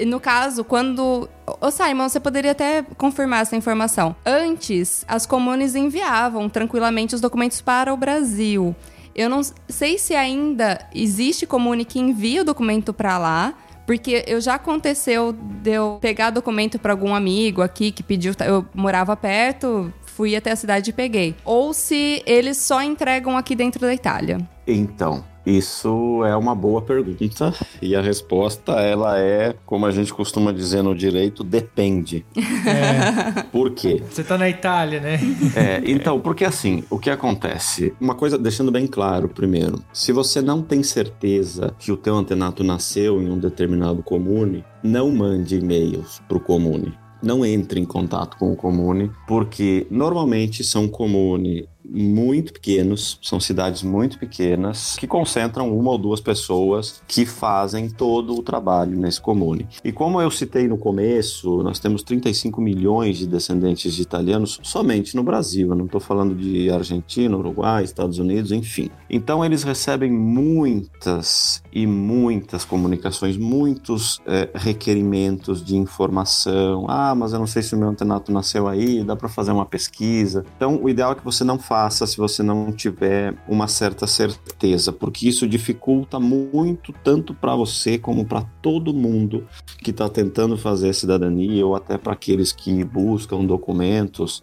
[0.05, 1.29] No caso, quando.
[1.61, 4.17] Ô Simon, você poderia até confirmar essa informação.
[4.27, 8.75] Antes, as comunes enviavam tranquilamente os documentos para o Brasil.
[9.15, 13.55] Eu não sei se ainda existe comune que envia o documento para lá,
[13.87, 18.67] porque eu já aconteceu de eu pegar documento para algum amigo aqui que pediu, eu
[18.75, 21.35] morava perto, fui até a cidade e peguei.
[21.45, 24.39] Ou se eles só entregam aqui dentro da Itália.
[24.67, 30.53] Então, isso é uma boa pergunta e a resposta ela é, como a gente costuma
[30.53, 32.25] dizer no direito, depende.
[32.37, 34.03] É, Por quê?
[34.09, 35.21] você tá na Itália, né?
[35.55, 37.93] É, então, porque assim, o que acontece?
[38.01, 42.65] Uma coisa, deixando bem claro primeiro, se você não tem certeza que o teu antenato
[42.65, 46.95] nasceu em um determinado comune, não mande e-mails pro comune.
[47.25, 53.83] Não entre em contato com o comune, porque normalmente são comune muito pequenos, são cidades
[53.83, 59.69] muito pequenas, que concentram uma ou duas pessoas que fazem todo o trabalho nesse comune.
[59.85, 65.15] E como eu citei no começo, nós temos 35 milhões de descendentes de italianos somente
[65.15, 68.91] no Brasil, eu não estou falando de Argentina, Uruguai, Estados Unidos, enfim.
[69.11, 76.87] Então eles recebem muitas e muitas comunicações, muitos eh, requerimentos de informação.
[76.89, 79.67] Ah, mas eu não sei se o meu antenato nasceu aí, dá para fazer uma
[79.67, 80.45] pesquisa.
[80.57, 81.74] Então o ideal é que você não faça
[82.07, 88.25] se você não tiver uma certa certeza, porque isso dificulta muito tanto para você como
[88.25, 89.47] para todo mundo
[89.79, 94.43] que está tentando fazer cidadania ou até para aqueles que buscam documentos.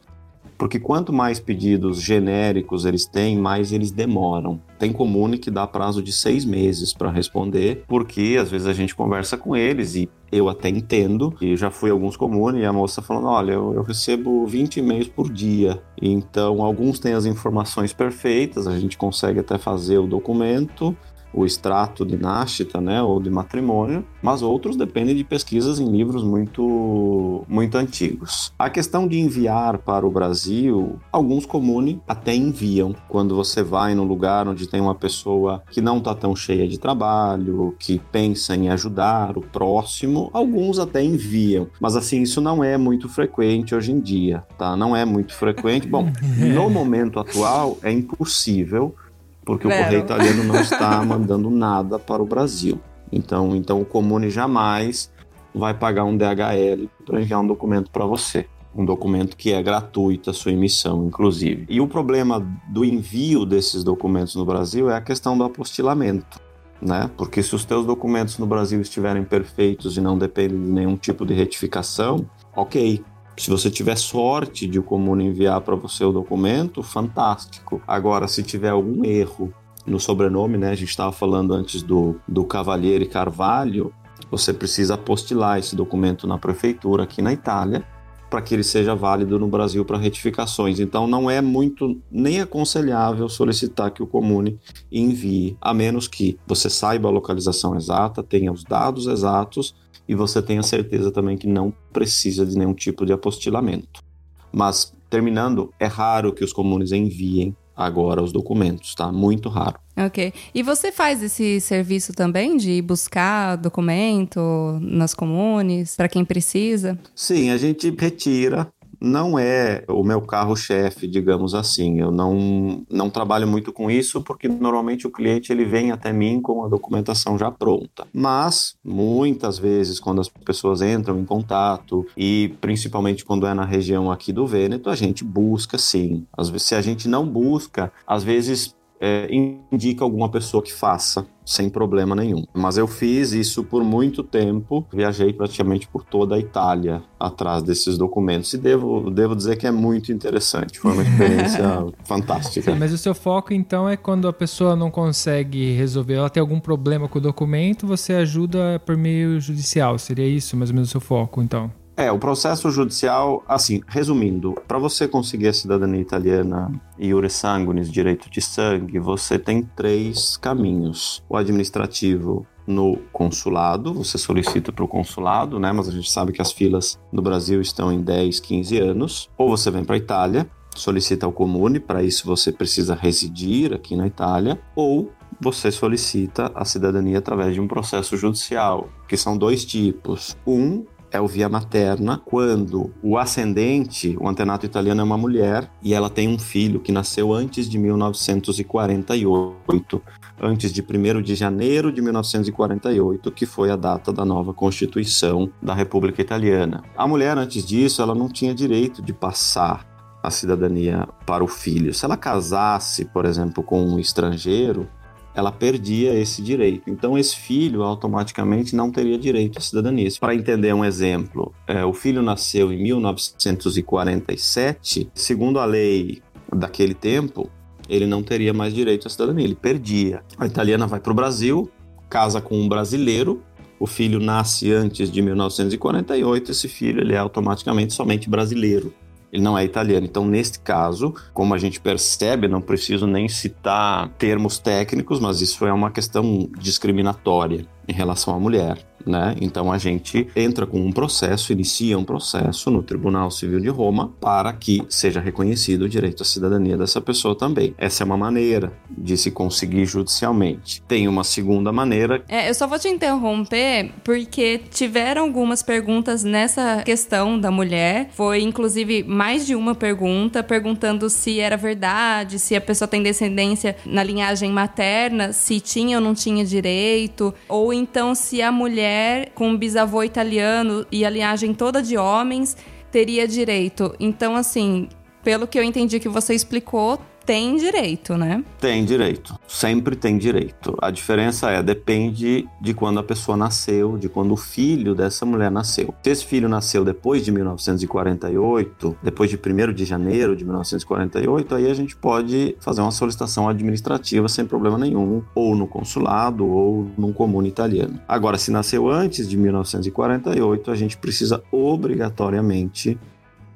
[0.57, 4.61] Porque quanto mais pedidos genéricos eles têm, mais eles demoram.
[4.77, 8.93] Tem comune que dá prazo de seis meses para responder, porque às vezes a gente
[8.93, 12.71] conversa com eles e eu até entendo, e já fui a alguns comunes e a
[12.71, 15.81] moça falando: olha, eu, eu recebo 20 e-mails por dia.
[16.01, 20.95] Então, alguns têm as informações perfeitas, a gente consegue até fazer o documento,
[21.33, 26.23] o extrato de Nashita, né, ou de matrimônio, mas outros dependem de pesquisas em livros
[26.23, 28.53] muito, muito antigos.
[28.57, 32.95] A questão de enviar para o Brasil, alguns comunes até enviam.
[33.07, 36.77] Quando você vai num lugar onde tem uma pessoa que não está tão cheia de
[36.77, 41.67] trabalho, que pensa em ajudar o próximo, alguns até enviam.
[41.79, 44.75] Mas assim, isso não é muito frequente hoje em dia, tá?
[44.75, 45.87] Não é muito frequente.
[45.87, 48.95] Bom, no momento atual é impossível
[49.45, 49.81] porque Vero.
[49.81, 52.79] o correio italiano não está mandando nada para o Brasil.
[53.11, 55.11] Então, então o comune jamais
[55.53, 58.47] vai pagar um DHL para enviar um documento para você.
[58.73, 61.65] Um documento que é gratuito a sua emissão, inclusive.
[61.69, 66.39] E o problema do envio desses documentos no Brasil é a questão do apostilamento.
[66.81, 67.11] Né?
[67.17, 71.25] Porque se os teus documentos no Brasil estiverem perfeitos e não dependem de nenhum tipo
[71.25, 72.25] de retificação,
[72.55, 73.03] ok.
[73.41, 77.81] Se você tiver sorte de o comune enviar para você o documento, fantástico.
[77.87, 79.51] Agora, se tiver algum erro
[79.83, 80.69] no sobrenome, né?
[80.69, 83.91] A gente estava falando antes do, do Cavalieri Carvalho,
[84.29, 87.83] você precisa apostilar esse documento na prefeitura aqui na Itália
[88.29, 90.79] para que ele seja válido no Brasil para retificações.
[90.79, 94.59] Então não é muito nem aconselhável solicitar que o comune
[94.91, 99.73] envie, a menos que você saiba a localização exata, tenha os dados exatos
[100.11, 104.03] e você tenha certeza também que não precisa de nenhum tipo de apostilamento.
[104.51, 109.09] Mas terminando, é raro que os comunes enviem agora os documentos, tá?
[109.09, 109.79] Muito raro.
[109.95, 110.33] Ok.
[110.53, 114.41] E você faz esse serviço também de buscar documento
[114.81, 116.99] nas comunes para quem precisa?
[117.15, 118.67] Sim, a gente retira.
[119.01, 121.99] Não é o meu carro-chefe, digamos assim.
[121.99, 126.39] Eu não, não trabalho muito com isso porque normalmente o cliente ele vem até mim
[126.39, 128.07] com a documentação já pronta.
[128.13, 134.11] Mas muitas vezes quando as pessoas entram em contato e principalmente quando é na região
[134.11, 136.25] aqui do Vêneto, a gente busca sim.
[136.37, 139.27] Às vezes, se a gente não busca, às vezes é,
[139.71, 142.45] indica alguma pessoa que faça, sem problema nenhum.
[142.53, 147.97] Mas eu fiz isso por muito tempo, viajei praticamente por toda a Itália atrás desses
[147.97, 151.63] documentos e devo, devo dizer que é muito interessante, foi uma experiência
[152.05, 152.71] fantástica.
[152.71, 156.39] Sim, mas o seu foco então é quando a pessoa não consegue resolver, ela tem
[156.39, 160.89] algum problema com o documento, você ajuda por meio judicial, seria isso mais ou menos
[160.89, 161.80] o seu foco então?
[161.95, 167.91] É, o processo judicial, assim, resumindo, para você conseguir a cidadania italiana e iure sanguinis,
[167.91, 171.23] direito de sangue, você tem três caminhos.
[171.29, 175.71] O administrativo no consulado, você solicita para o consulado, né?
[175.71, 179.29] Mas a gente sabe que as filas no Brasil estão em 10, 15 anos.
[179.37, 183.95] Ou você vem para a Itália, solicita ao comune, para isso você precisa residir aqui
[183.95, 189.65] na Itália, ou você solicita a cidadania através de um processo judicial, que são dois
[189.65, 190.37] tipos.
[190.45, 195.93] Um é o via materna, quando o ascendente, o antenato italiano é uma mulher e
[195.93, 200.01] ela tem um filho que nasceu antes de 1948,
[200.41, 205.73] antes de 1 de janeiro de 1948, que foi a data da nova Constituição da
[205.73, 206.81] República Italiana.
[206.95, 209.85] A mulher, antes disso, ela não tinha direito de passar
[210.23, 211.93] a cidadania para o filho.
[211.93, 214.87] Se ela casasse, por exemplo, com um estrangeiro,
[215.33, 216.89] ela perdia esse direito.
[216.89, 220.09] Então, esse filho automaticamente não teria direito à cidadania.
[220.19, 226.21] Para entender um exemplo, é, o filho nasceu em 1947, segundo a lei
[226.53, 227.49] daquele tempo,
[227.87, 230.21] ele não teria mais direito à cidadania, ele perdia.
[230.37, 231.69] A italiana vai para o Brasil,
[232.09, 233.41] casa com um brasileiro,
[233.79, 238.93] o filho nasce antes de 1948, esse filho ele é automaticamente somente brasileiro
[239.31, 240.05] ele não é italiano.
[240.05, 245.65] Então, neste caso, como a gente percebe, não preciso nem citar termos técnicos, mas isso
[245.65, 249.35] é uma questão discriminatória em relação à mulher né?
[249.41, 254.11] Então a gente entra com um processo, inicia um processo no Tribunal Civil de Roma
[254.19, 257.73] para que seja reconhecido o direito à cidadania dessa pessoa também.
[257.77, 260.81] Essa é uma maneira de se conseguir judicialmente.
[260.87, 262.23] Tem uma segunda maneira.
[262.27, 268.09] É, eu só vou te interromper porque tiveram algumas perguntas nessa questão da mulher.
[268.13, 273.75] Foi inclusive mais de uma pergunta perguntando se era verdade, se a pessoa tem descendência
[273.85, 279.29] na linhagem materna, se tinha ou não tinha direito, ou então se a mulher mulher
[279.33, 282.57] com um bisavô italiano e a linhagem toda de homens
[282.91, 283.95] teria direito.
[283.99, 284.89] Então, assim,
[285.23, 286.99] pelo que eu entendi que você explicou,
[287.31, 288.43] tem direito, né?
[288.59, 289.39] Tem direito.
[289.47, 290.77] Sempre tem direito.
[290.81, 295.49] A diferença é, depende de quando a pessoa nasceu, de quando o filho dessa mulher
[295.49, 295.95] nasceu.
[296.03, 301.71] Se esse filho nasceu depois de 1948, depois de 1 de janeiro de 1948, aí
[301.71, 307.13] a gente pode fazer uma solicitação administrativa sem problema nenhum, ou no consulado, ou num
[307.13, 307.97] comune italiano.
[308.09, 312.99] Agora, se nasceu antes de 1948, a gente precisa obrigatoriamente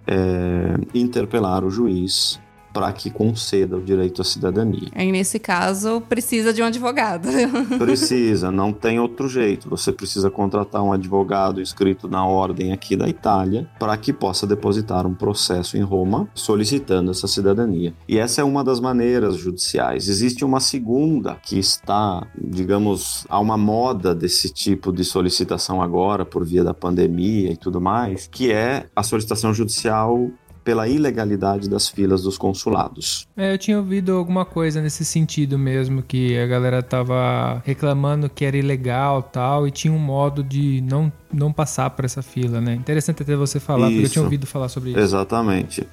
[0.07, 2.39] é, interpelar o juiz
[2.75, 4.89] para que conceda o direito à cidadania.
[4.93, 7.29] Aí, nesse caso, precisa de um advogado.
[7.79, 9.69] Precisa, não tem outro jeito.
[9.69, 15.07] Você precisa contratar um advogado escrito na ordem aqui da Itália para que possa depositar
[15.07, 17.93] um processo em Roma solicitando essa cidadania.
[18.09, 20.09] E essa é uma das maneiras judiciais.
[20.09, 26.43] Existe uma segunda que está, digamos, a uma moda desse tipo de solicitação agora por
[26.43, 30.29] via da pandemia e tudo mais, que é a solicitação judicial
[30.65, 33.27] pela ilegalidade das filas dos consulados.
[33.37, 38.43] É, eu tinha ouvido alguma coisa nesse sentido mesmo, que a galera tava reclamando que
[38.43, 42.73] era ilegal tal, e tinha um modo de não, não passar por essa fila, né?
[42.73, 44.99] Interessante até você falar, isso, porque eu tinha ouvido falar sobre isso.
[44.99, 45.87] Exatamente.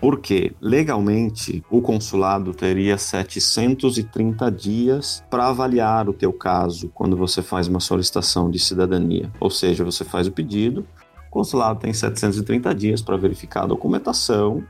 [0.00, 7.68] Porque legalmente o consulado teria 730 dias para avaliar o teu caso quando você faz
[7.68, 9.30] uma solicitação de cidadania.
[9.38, 10.86] Ou seja, você faz o pedido,
[11.34, 14.62] consulado tem 730 dias para verificar a documentação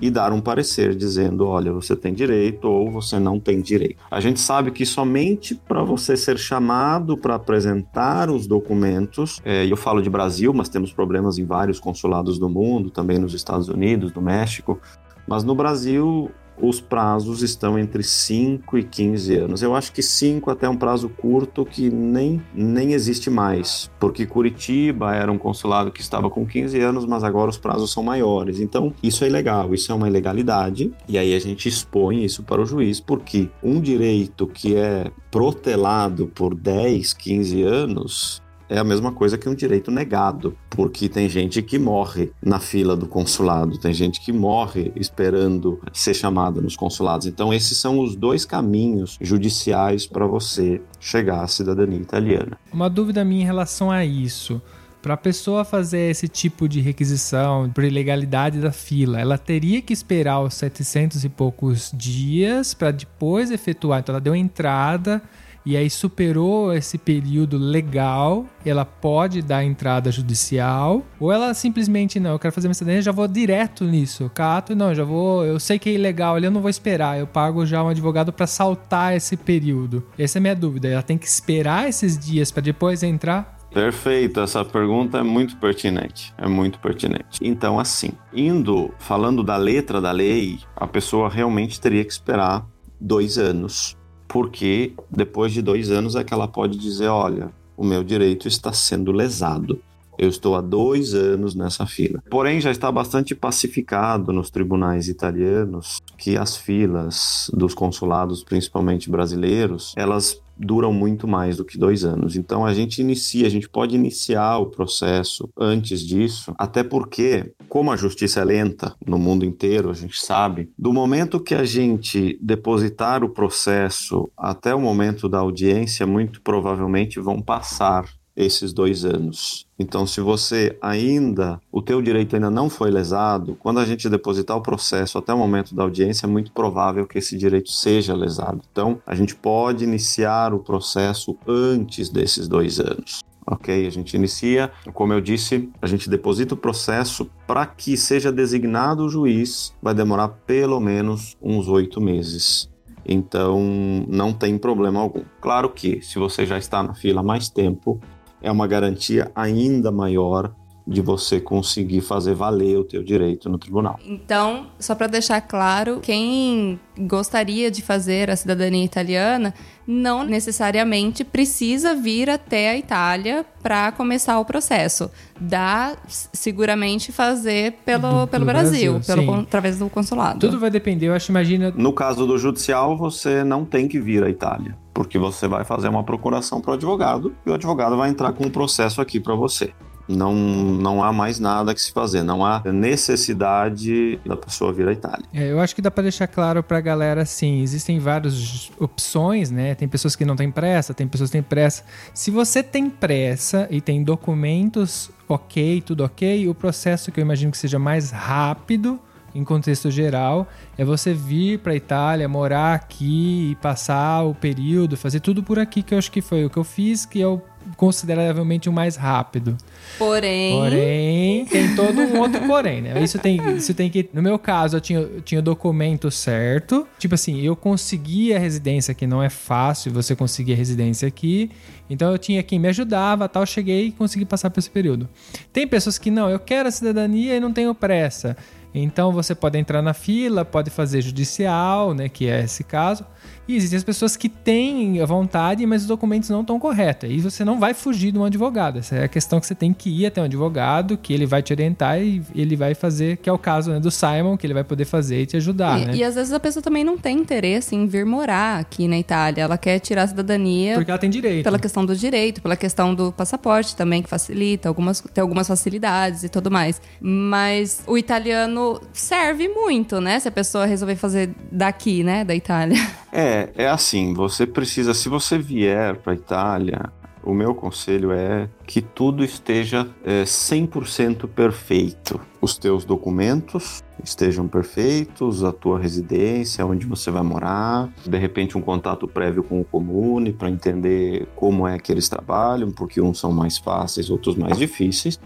[0.00, 3.96] e dar um parecer dizendo, olha, você tem direito ou você não tem direito.
[4.10, 9.76] A gente sabe que somente para você ser chamado para apresentar os documentos, é, eu
[9.76, 14.14] falo de Brasil, mas temos problemas em vários consulados do mundo, também nos Estados Unidos,
[14.14, 14.80] no México,
[15.26, 19.62] mas no Brasil os prazos estão entre 5 e 15 anos.
[19.62, 24.26] Eu acho que 5 até é um prazo curto que nem, nem existe mais, porque
[24.26, 28.60] Curitiba era um consulado que estava com 15 anos, mas agora os prazos são maiores.
[28.60, 32.60] Então, isso é ilegal, isso é uma ilegalidade, e aí a gente expõe isso para
[32.60, 39.12] o juiz, porque um direito que é protelado por 10, 15 anos, é a mesma
[39.12, 43.92] coisa que um direito negado, porque tem gente que morre na fila do consulado, tem
[43.92, 47.26] gente que morre esperando ser chamada nos consulados.
[47.26, 52.58] Então, esses são os dois caminhos judiciais para você chegar à cidadania italiana.
[52.72, 54.60] Uma dúvida minha em relação a isso.
[55.02, 59.92] Para a pessoa fazer esse tipo de requisição por ilegalidade da fila, ela teria que
[59.92, 63.98] esperar os 700 e poucos dias para depois efetuar.
[63.98, 65.20] Então, ela deu entrada
[65.64, 72.32] e aí superou esse período legal, ela pode dar entrada judicial, ou ela simplesmente não,
[72.32, 74.30] eu quero fazer minha cidadania, já vou direto nisso.
[74.34, 77.64] Cato, não, já vou, eu sei que é ilegal, eu não vou esperar, eu pago
[77.64, 80.04] já um advogado para saltar esse período.
[80.18, 83.58] Essa é a minha dúvida, ela tem que esperar esses dias para depois entrar?
[83.72, 87.40] Perfeito, essa pergunta é muito pertinente, é muito pertinente.
[87.40, 92.66] Então, assim, indo, falando da letra da lei, a pessoa realmente teria que esperar
[93.00, 93.96] dois anos
[94.32, 98.72] porque depois de dois anos é que ela pode dizer: olha, o meu direito está
[98.72, 99.80] sendo lesado.
[100.18, 102.22] Eu estou há dois anos nessa fila.
[102.30, 109.94] Porém, já está bastante pacificado nos tribunais italianos que as filas dos consulados, principalmente brasileiros,
[109.96, 112.36] elas duram muito mais do que dois anos.
[112.36, 117.90] Então a gente inicia, a gente pode iniciar o processo antes disso, até porque, como
[117.90, 122.38] a justiça é lenta no mundo inteiro, a gente sabe, do momento que a gente
[122.40, 128.04] depositar o processo até o momento da audiência, muito provavelmente vão passar
[128.36, 129.66] esses dois anos.
[129.78, 134.56] Então, se você ainda, o teu direito ainda não foi lesado, quando a gente depositar
[134.56, 138.60] o processo até o momento da audiência, é muito provável que esse direito seja lesado.
[138.70, 143.20] Então, a gente pode iniciar o processo antes desses dois anos.
[143.44, 148.30] Ok, a gente inicia, como eu disse, a gente deposita o processo para que seja
[148.30, 152.70] designado o juiz, vai demorar pelo menos uns oito meses.
[153.04, 153.60] Então,
[154.08, 155.22] não tem problema algum.
[155.40, 158.00] Claro que, se você já está na fila há mais tempo,
[158.42, 160.54] é uma garantia ainda maior
[160.86, 163.98] de você conseguir fazer valer o teu direito no tribunal.
[164.04, 169.54] Então, só para deixar claro, quem gostaria de fazer a cidadania italiana
[169.86, 175.10] não necessariamente precisa vir até a Itália para começar o processo.
[175.40, 175.96] Dá
[176.32, 180.38] seguramente fazer pelo, Do- pelo do Brasil, Brasil, pelo, através do consulado.
[180.40, 181.72] Tudo vai depender, eu acho, imagina.
[181.76, 185.88] No caso do judicial, você não tem que vir à Itália, porque você vai fazer
[185.88, 189.34] uma procuração para o advogado e o advogado vai entrar com um processo aqui para
[189.34, 189.72] você.
[190.08, 194.92] Não, não há mais nada que se fazer, não há necessidade da pessoa vir à
[194.92, 195.24] Itália.
[195.32, 199.74] É, eu acho que dá pra deixar claro pra galera assim, existem várias opções, né?
[199.74, 201.84] Tem pessoas que não têm pressa, tem pessoas que têm pressa.
[202.12, 207.50] Se você tem pressa e tem documentos ok, tudo ok, o processo que eu imagino
[207.50, 209.00] que seja mais rápido
[209.34, 210.46] em contexto geral
[210.76, 215.82] é você vir pra Itália, morar aqui e passar o período, fazer tudo por aqui,
[215.82, 217.40] que eu acho que foi o que eu fiz, que é o
[217.76, 219.56] consideravelmente o mais rápido.
[219.98, 223.02] Porém, Porém, tem todo um outro porém, né?
[223.02, 224.08] Isso tem, isso tem que.
[224.12, 226.86] No meu caso, eu tinha, eu tinha o documento certo.
[226.98, 231.50] Tipo assim, eu consegui a residência que não é fácil você conseguir a residência aqui.
[231.88, 233.44] Então eu tinha quem me ajudava, tal.
[233.44, 235.08] Cheguei e consegui passar por esse período.
[235.52, 238.36] Tem pessoas que não, eu quero a cidadania e não tenho pressa.
[238.74, 242.08] Então você pode entrar na fila, pode fazer judicial, né?
[242.08, 243.04] Que é esse caso.
[243.52, 247.10] E existem as pessoas que têm a vontade, mas os documentos não estão corretos.
[247.10, 248.78] E você não vai fugir de um advogado.
[248.78, 251.42] Essa é a questão que você tem que ir até um advogado, que ele vai
[251.42, 254.54] te orientar e ele vai fazer, que é o caso né, do Simon, que ele
[254.54, 255.94] vai poder fazer e te ajudar, e, né?
[255.96, 259.42] e às vezes a pessoa também não tem interesse em vir morar aqui na Itália.
[259.42, 261.44] Ela quer tirar a cidadania Porque ela tem direito.
[261.44, 266.24] pela questão do direito, pela questão do passaporte também, que facilita, algumas, tem algumas facilidades
[266.24, 266.80] e tudo mais.
[267.00, 270.18] Mas o italiano serve muito, né?
[270.18, 272.24] Se a pessoa resolver fazer daqui, né?
[272.24, 272.78] Da Itália.
[273.12, 278.82] É, é assim, você precisa, se você vier para Itália, o meu conselho é que
[278.82, 282.20] tudo esteja é, 100% perfeito.
[282.40, 288.60] Os teus documentos estejam perfeitos, a tua residência, onde você vai morar, de repente um
[288.60, 293.30] contato prévio com o comune para entender como é que eles trabalham, porque uns são
[293.30, 295.20] mais fáceis, outros mais difíceis.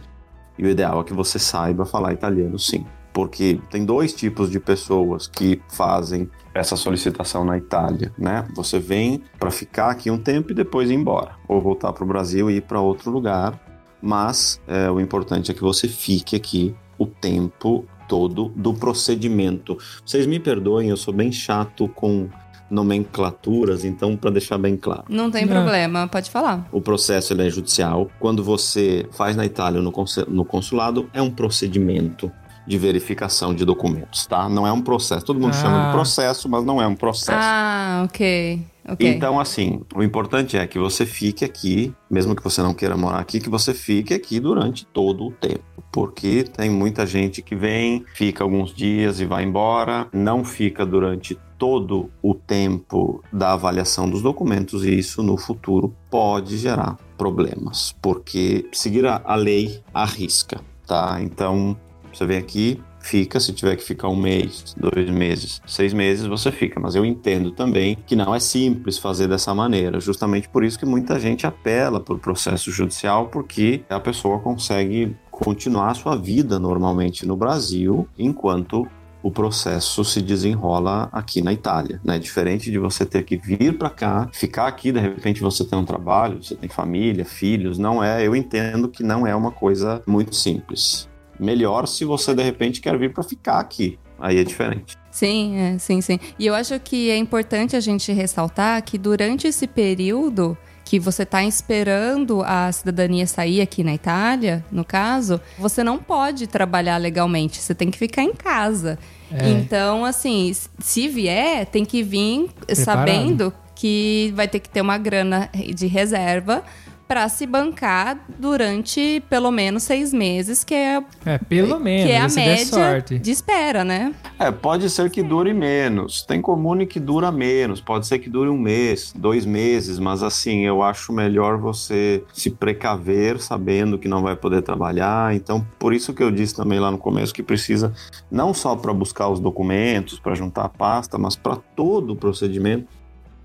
[0.59, 2.85] E o ideal é que você saiba falar italiano sim.
[3.17, 8.47] Porque tem dois tipos de pessoas que fazem essa solicitação na Itália, né?
[8.55, 12.07] Você vem para ficar aqui um tempo e depois ir embora, ou voltar para o
[12.07, 13.59] Brasil e ir para outro lugar.
[14.03, 19.79] Mas é, o importante é que você fique aqui o tempo todo do procedimento.
[20.05, 22.29] Vocês me perdoem, eu sou bem chato com
[22.71, 25.05] nomenclaturas, então para deixar bem claro.
[25.09, 25.55] Não tem Não.
[25.55, 26.69] problema, pode falar.
[26.71, 28.11] O processo ele é judicial.
[28.21, 32.31] Quando você faz na Itália no consulado, é um procedimento
[32.67, 34.49] de verificação de documentos, tá?
[34.49, 35.25] Não é um processo.
[35.25, 35.63] Todo mundo Ah.
[35.63, 37.39] chama de processo, mas não é um processo.
[37.41, 38.61] Ah, ok.
[38.89, 39.09] Ok.
[39.09, 43.19] Então, assim, o importante é que você fique aqui, mesmo que você não queira morar
[43.19, 45.65] aqui, que você fique aqui durante todo o tempo.
[45.91, 51.37] Porque tem muita gente que vem, fica alguns dias e vai embora, não fica durante
[51.59, 58.69] todo o tempo da avaliação dos documentos, e isso no futuro pode gerar problemas, porque
[58.73, 61.19] seguir a lei arrisca, tá?
[61.23, 61.77] Então,
[62.17, 66.51] você vem aqui, fica, se tiver que ficar um mês, dois meses, seis meses, você
[66.51, 66.81] fica.
[66.81, 70.01] Mas eu entendo também que não é simples fazer dessa maneira.
[70.01, 75.17] Justamente por isso que muita gente apela para o processo judicial, porque a pessoa consegue
[75.31, 78.89] continuar a sua vida normalmente no Brasil, enquanto
[79.23, 82.17] o processo se desenrola aqui na Itália, né?
[82.17, 85.85] Diferente de você ter que vir para cá, ficar aqui, de repente você tem um
[85.85, 90.35] trabalho, você tem família, filhos, não é, eu entendo que não é uma coisa muito
[90.35, 91.09] simples.
[91.39, 93.99] Melhor se você de repente quer vir para ficar aqui.
[94.19, 94.97] Aí é diferente.
[95.11, 96.19] Sim, é, sim, sim.
[96.39, 101.25] E eu acho que é importante a gente ressaltar que durante esse período que você
[101.25, 107.61] está esperando a cidadania sair aqui na Itália, no caso, você não pode trabalhar legalmente,
[107.61, 108.97] você tem que ficar em casa.
[109.33, 109.49] É.
[109.49, 115.51] Então, assim, se vier, tem que vir sabendo que vai ter que ter uma grana
[115.75, 116.63] de reserva
[117.07, 122.21] para se bancar durante pelo menos seis meses, que é, É, pelo menos, que é
[122.21, 123.19] a se der média sorte.
[123.19, 124.13] de espera, né?
[124.39, 126.23] É, pode ser que dure menos.
[126.23, 127.81] Tem comune que dura menos.
[127.81, 132.51] Pode ser que dure um mês, dois meses, mas assim, eu acho melhor você se
[132.51, 135.35] precaver sabendo que não vai poder trabalhar.
[135.35, 137.93] Então, por isso que eu disse também lá no começo que precisa
[138.31, 142.87] não só para buscar os documentos, para juntar a pasta, mas para todo o procedimento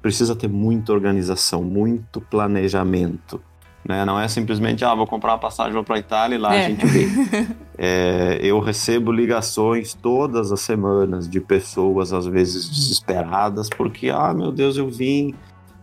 [0.01, 3.41] precisa ter muita organização, muito planejamento.
[3.88, 4.05] Né?
[4.05, 6.65] Não é simplesmente, ah, vou comprar uma passagem, vou para a Itália e lá É.
[6.65, 7.07] a gente vê.
[7.84, 14.51] É, eu recebo ligações todas as semanas de pessoas, às vezes desesperadas, porque, ah, meu
[14.51, 15.34] Deus, eu vim,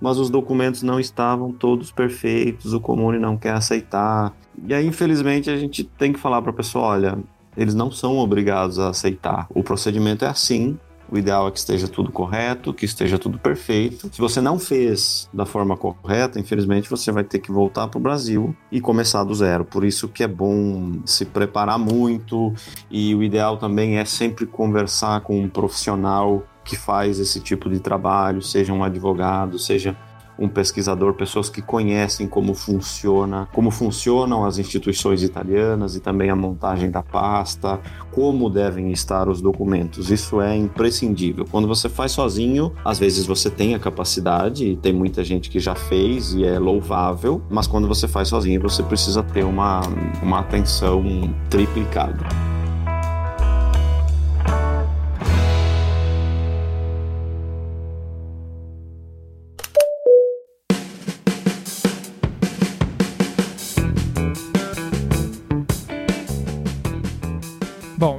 [0.01, 4.33] mas os documentos não estavam todos perfeitos, o comune não quer aceitar.
[4.65, 7.19] E aí, infelizmente, a gente tem que falar para a pessoa: olha,
[7.57, 9.49] eles não são obrigados a aceitar.
[9.51, 10.79] O procedimento é assim.
[11.11, 14.11] O ideal é que esteja tudo correto, que esteja tudo perfeito.
[14.13, 18.03] Se você não fez da forma correta, infelizmente você vai ter que voltar para o
[18.03, 19.65] Brasil e começar do zero.
[19.65, 22.53] Por isso que é bom se preparar muito
[22.91, 27.81] e o ideal também é sempre conversar com um profissional que faz esse tipo de
[27.81, 29.97] trabalho, seja um advogado, seja
[30.39, 36.37] um pesquisador, pessoas que conhecem como funciona, como funcionam as instituições italianas e também a
[36.37, 37.81] montagem da pasta,
[38.13, 40.11] como devem estar os documentos.
[40.11, 41.45] Isso é imprescindível.
[41.51, 45.59] Quando você faz sozinho, às vezes você tem a capacidade, e tem muita gente que
[45.59, 49.81] já fez e é louvável, mas quando você faz sozinho, você precisa ter uma,
[50.23, 51.03] uma atenção
[51.49, 52.58] triplicada.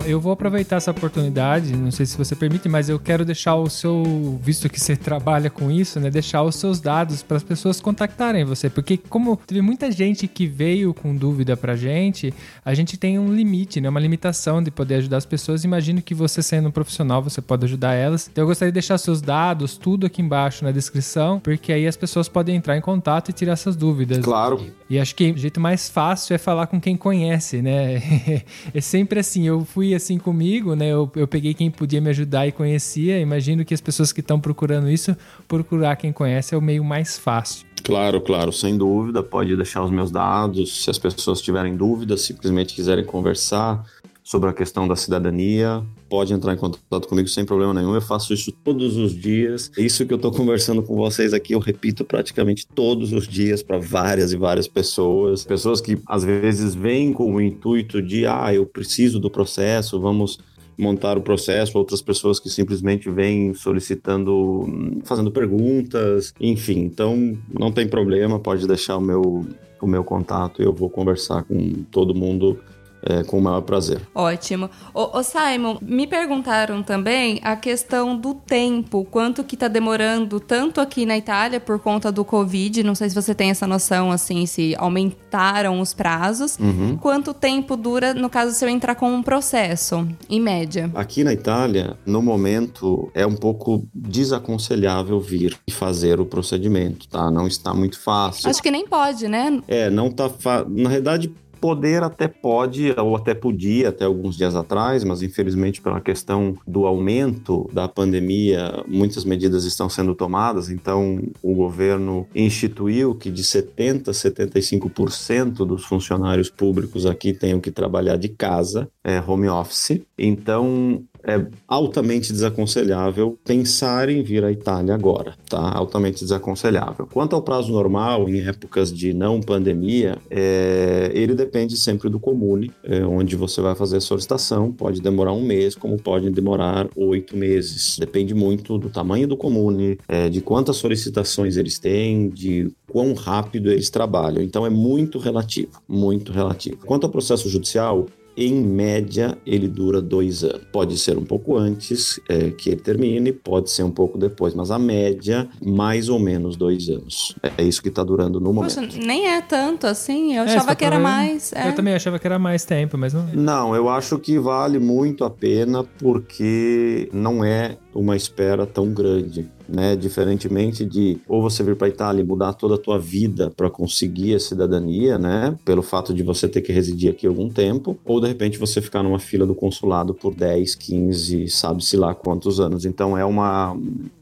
[0.10, 3.70] Eu vou aproveitar essa oportunidade, não sei se você permite, mas eu quero deixar o
[3.70, 7.80] seu, visto que você trabalha com isso, né, deixar os seus dados para as pessoas
[7.80, 12.34] contactarem você, porque como teve muita gente que veio com dúvida pra gente,
[12.66, 15.64] a gente tem um limite, né, uma limitação de poder ajudar as pessoas.
[15.64, 18.28] Imagino que você sendo um profissional, você pode ajudar elas.
[18.32, 21.96] Então eu gostaria de deixar seus dados, tudo aqui embaixo na descrição, porque aí as
[21.96, 24.24] pessoas podem entrar em contato e tirar essas dúvidas.
[24.24, 28.02] Claro, E acho que o jeito mais fácil é falar com quem conhece, né?
[28.74, 30.88] é sempre assim, eu fui assim comigo, né?
[30.88, 33.20] Eu, eu peguei quem podia me ajudar e conhecia.
[33.20, 35.16] Imagino que as pessoas que estão procurando isso,
[35.48, 37.68] procurar quem conhece é o meio mais fácil.
[37.84, 39.24] Claro, claro, sem dúvida.
[39.24, 40.84] Pode deixar os meus dados.
[40.84, 43.86] Se as pessoas tiverem dúvidas, simplesmente quiserem conversar
[44.30, 47.96] sobre a questão da cidadania, pode entrar em contato comigo sem problema nenhum.
[47.96, 49.72] Eu faço isso todos os dias.
[49.76, 53.80] Isso que eu estou conversando com vocês aqui, eu repito praticamente todos os dias para
[53.80, 55.44] várias e várias pessoas.
[55.44, 60.38] Pessoas que às vezes vêm com o intuito de, ah, eu preciso do processo, vamos
[60.78, 66.82] montar o processo, outras pessoas que simplesmente vêm solicitando, fazendo perguntas, enfim.
[66.82, 69.44] Então, não tem problema, pode deixar o meu,
[69.82, 72.60] o meu contato eu vou conversar com todo mundo
[73.04, 74.02] é, com o maior prazer.
[74.14, 74.70] Ótimo.
[74.94, 80.82] Ô, ô, Simon, me perguntaram também a questão do tempo, quanto que tá demorando tanto
[80.82, 84.46] aqui na Itália por conta do Covid, não sei se você tem essa noção, assim,
[84.46, 86.98] se aumentaram os prazos, Uhum.
[86.98, 90.90] quanto tempo dura, no caso, se eu entrar com um processo, em média?
[90.94, 97.30] Aqui na Itália, no momento, é um pouco desaconselhável vir e fazer o procedimento, tá?
[97.32, 98.50] Não está muito fácil.
[98.50, 99.62] Acho que nem pode, né?
[99.68, 100.30] É, não tá.
[100.30, 100.66] Fa...
[100.68, 106.02] Na realidade, poder até pode, ou até podia até alguns dias atrás, mas infelizmente pela
[106.02, 113.30] questão do aumento da pandemia, muitas medidas estão sendo tomadas, então o governo instituiu que
[113.30, 119.48] de 70% a 75% dos funcionários públicos aqui tenham que trabalhar de casa, é, home
[119.50, 120.02] office.
[120.18, 125.72] Então, é altamente desaconselhável pensar em vir à Itália agora, tá?
[125.76, 127.08] Altamente desaconselhável.
[127.12, 132.72] Quanto ao prazo normal, em épocas de não pandemia, é, ele depende sempre do comune,
[132.84, 134.72] é, onde você vai fazer a solicitação.
[134.72, 137.98] Pode demorar um mês, como pode demorar oito meses.
[138.00, 143.72] Depende muito do tamanho do comune, é, de quantas solicitações eles têm, de quão rápido
[143.72, 144.42] eles trabalham.
[144.42, 146.78] Então é muito relativo, muito relativo.
[146.86, 148.08] Quanto ao processo judicial,
[148.42, 150.62] em média, ele dura dois anos.
[150.72, 154.72] Pode ser um pouco antes é, que ele termine, pode ser um pouco depois, mas
[154.72, 157.36] a média, mais ou menos dois anos.
[157.44, 158.76] É, é isso que está durando no momento.
[158.76, 161.52] Poxa, nem é tanto assim, eu É, achava você que era tá mais.
[161.54, 161.68] é.
[161.68, 163.28] Eu também achava que era mais tempo, mas não.
[163.34, 169.50] Não, eu acho que vale muito a pena porque não é uma espera tão grande
[169.70, 169.96] né?
[169.96, 174.36] Diferentemente de ou você vir para Itália e mudar toda a tua vida para conseguir
[174.36, 175.56] a cidadania, né?
[175.64, 179.04] Pelo fato de você ter que residir aqui algum tempo, ou de repente você ficar
[179.04, 182.86] numa fila do consulado por 10, 15, sabe-se lá quantos anos.
[182.86, 183.78] Então é uma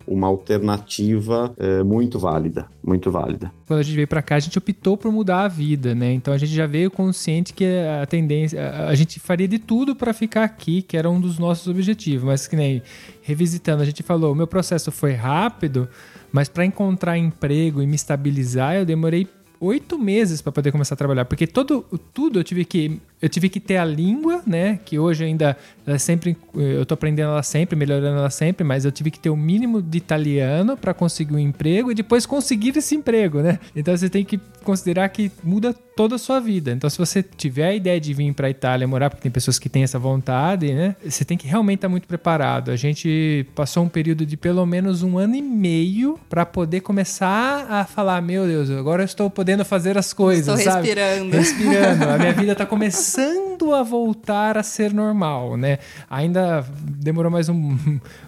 [0.07, 3.51] uma alternativa é, muito válida, muito válida.
[3.67, 6.13] Quando a gente veio para cá, a gente optou por mudar a vida, né?
[6.13, 9.93] Então a gente já veio consciente que a tendência, a, a gente faria de tudo
[9.97, 12.81] para ficar aqui, que era um dos nossos objetivos, mas que nem
[13.27, 15.89] revisitando, a gente falou, o meu processo foi rápido,
[16.31, 19.27] mas para encontrar emprego e me estabilizar, eu demorei
[19.59, 21.81] oito meses para poder começar a trabalhar, porque todo,
[22.13, 24.79] tudo eu tive que eu tive que ter a língua, né?
[24.85, 28.91] Que hoje ainda é sempre eu tô aprendendo ela sempre, melhorando ela sempre, mas eu
[28.91, 32.95] tive que ter o mínimo de italiano para conseguir um emprego e depois conseguir esse
[32.95, 33.59] emprego, né?
[33.75, 36.71] Então você tem que considerar que muda toda a sua vida.
[36.71, 39.57] Então se você tiver a ideia de vir para a Itália morar, porque tem pessoas
[39.57, 40.95] que têm essa vontade, né?
[41.03, 42.69] Você tem que realmente estar tá muito preparado.
[42.69, 47.65] A gente passou um período de pelo menos um ano e meio para poder começar
[47.69, 50.87] a falar, meu Deus, agora eu estou podendo fazer as coisas, estou sabe?
[50.87, 51.31] respirando.
[51.35, 52.03] Respirando.
[52.03, 55.79] A minha vida está começando começando a voltar a ser normal, né?
[56.09, 57.77] Ainda demorou mais um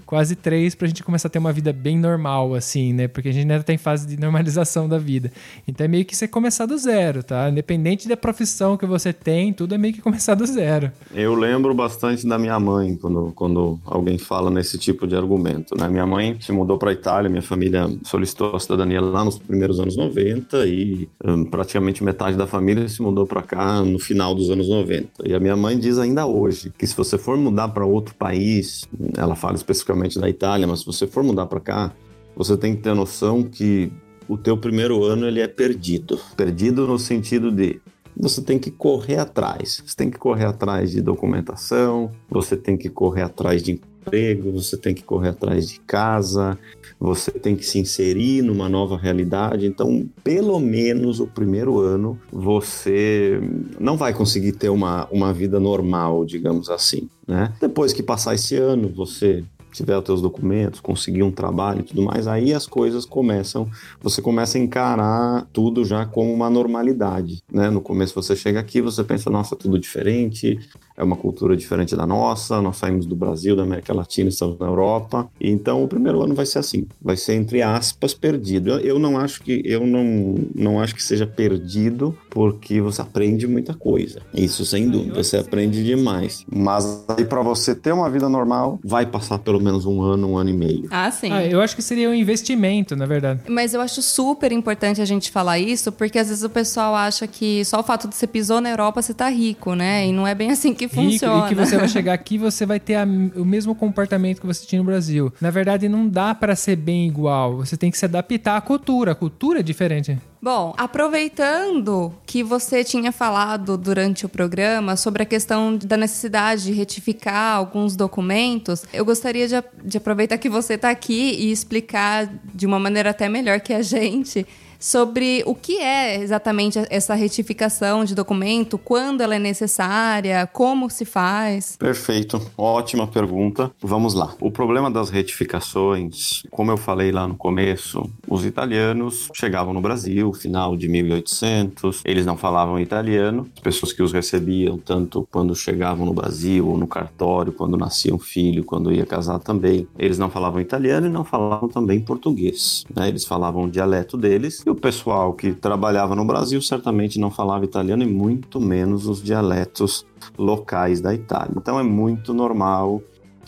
[0.10, 3.07] quase três pra gente começar a ter uma vida bem normal, assim, né?
[3.07, 5.32] Porque a gente ainda tá em fase de normalização da vida.
[5.68, 7.47] Então é meio que você começar do zero, tá?
[7.47, 10.91] Independente da profissão que você tem, tudo é meio que começar do zero.
[11.14, 15.88] Eu lembro bastante da minha mãe quando, quando alguém fala nesse tipo de argumento, né?
[15.88, 19.95] Minha mãe se mudou para Itália, minha família solicitou a cidadania lá nos primeiros anos
[19.95, 24.70] 90 e um, praticamente metade da família se mudou para cá no final dos anos
[24.70, 25.07] 90.
[25.24, 28.89] E a minha mãe diz ainda hoje que se você for mudar para outro país,
[29.16, 31.93] ela fala especificamente especificamente da Itália, mas se você for mudar para cá,
[32.36, 33.91] você tem que ter noção que
[34.28, 36.20] o teu primeiro ano ele é perdido.
[36.38, 37.82] Perdido no sentido de
[38.16, 39.82] você tem que correr atrás.
[39.86, 44.78] Você tem que correr atrás de documentação, você tem que correr atrás de emprego, você
[44.78, 46.58] tem que correr atrás de casa,
[47.00, 49.66] você tem que se inserir numa nova realidade.
[49.66, 53.39] Então, pelo menos o primeiro ano, você
[53.80, 57.10] não vai conseguir ter uma, uma vida normal, digamos assim.
[57.28, 57.54] Né?
[57.60, 59.43] Depois que passar esse ano, você
[59.80, 63.69] tiver os teus documentos, conseguir um trabalho e tudo mais, aí as coisas começam,
[64.01, 67.69] você começa a encarar tudo já como uma normalidade, né?
[67.69, 70.59] No começo você chega aqui, você pensa, nossa, tudo diferente,
[71.00, 74.68] é uma cultura diferente da nossa, nós saímos do Brasil, da América Latina, estamos na
[74.68, 75.30] Europa.
[75.39, 78.72] Então o primeiro ano vai ser assim, vai ser entre aspas perdido.
[78.72, 83.47] Eu, eu não acho que eu não, não acho que seja perdido porque você aprende
[83.47, 84.20] muita coisa.
[84.34, 86.45] Isso sem dúvida, você aprende demais.
[86.54, 90.38] Mas aí para você ter uma vida normal, vai passar pelo menos um ano, um
[90.38, 90.88] ano e meio.
[90.91, 91.32] Ah, sim.
[91.32, 93.39] Ah, eu acho que seria um investimento, na verdade.
[93.47, 97.26] Mas eu acho super importante a gente falar isso, porque às vezes o pessoal acha
[97.26, 100.06] que só o fato de você pisou na Europa você tá rico, né?
[100.06, 101.46] E não é bem assim que funciona.
[101.46, 104.66] E que você vai chegar aqui você vai ter a, o mesmo comportamento que você
[104.66, 105.32] tinha no Brasil.
[105.40, 107.58] Na verdade, não dá para ser bem igual.
[107.58, 109.12] Você tem que se adaptar à cultura.
[109.12, 110.18] A cultura é diferente.
[110.42, 116.72] Bom, aproveitando que você tinha falado durante o programa sobre a questão da necessidade de
[116.72, 122.66] retificar alguns documentos, eu gostaria de, de aproveitar que você está aqui e explicar de
[122.66, 124.48] uma maneira até melhor que a gente
[124.80, 131.03] sobre o que é exatamente essa retificação de documento, quando ela é necessária, como se
[131.03, 131.75] faz.
[131.77, 133.71] Perfeito, ótima pergunta.
[133.82, 134.34] Vamos lá.
[134.39, 140.32] O problema das retificações, como eu falei lá no começo, os italianos chegavam no Brasil,
[140.34, 146.05] final de 1800, eles não falavam italiano, as pessoas que os recebiam, tanto quando chegavam
[146.05, 150.30] no Brasil ou no cartório, quando nascia um filho, quando ia casar também, eles não
[150.30, 152.86] falavam italiano e não falavam também português.
[152.95, 153.09] Né?
[153.09, 157.65] Eles falavam o dialeto deles e o pessoal que trabalhava no Brasil certamente não falava
[157.65, 160.05] italiano e muito menos os dialetos
[160.38, 161.53] locais da Itália.
[161.57, 163.01] Então é muito normal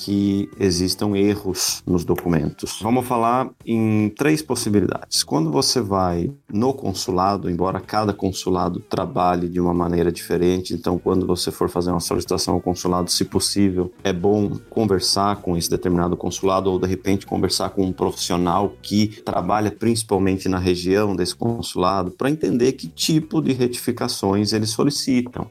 [0.04, 2.80] que existam erros nos documentos.
[2.82, 5.24] Vamos falar em três possibilidades.
[5.24, 11.28] Quando você vai no consulado, embora cada consulado trabalhe de uma maneira diferente, então quando
[11.28, 16.18] você for fazer uma solicitação ao consulado, se possível, é bom conversar com esse determinado
[16.18, 22.10] consulado ou de repente conversar com um profissional que trabalha principalmente na região desse consulado
[22.10, 25.48] para entender que tipo de retificações eles solicitam.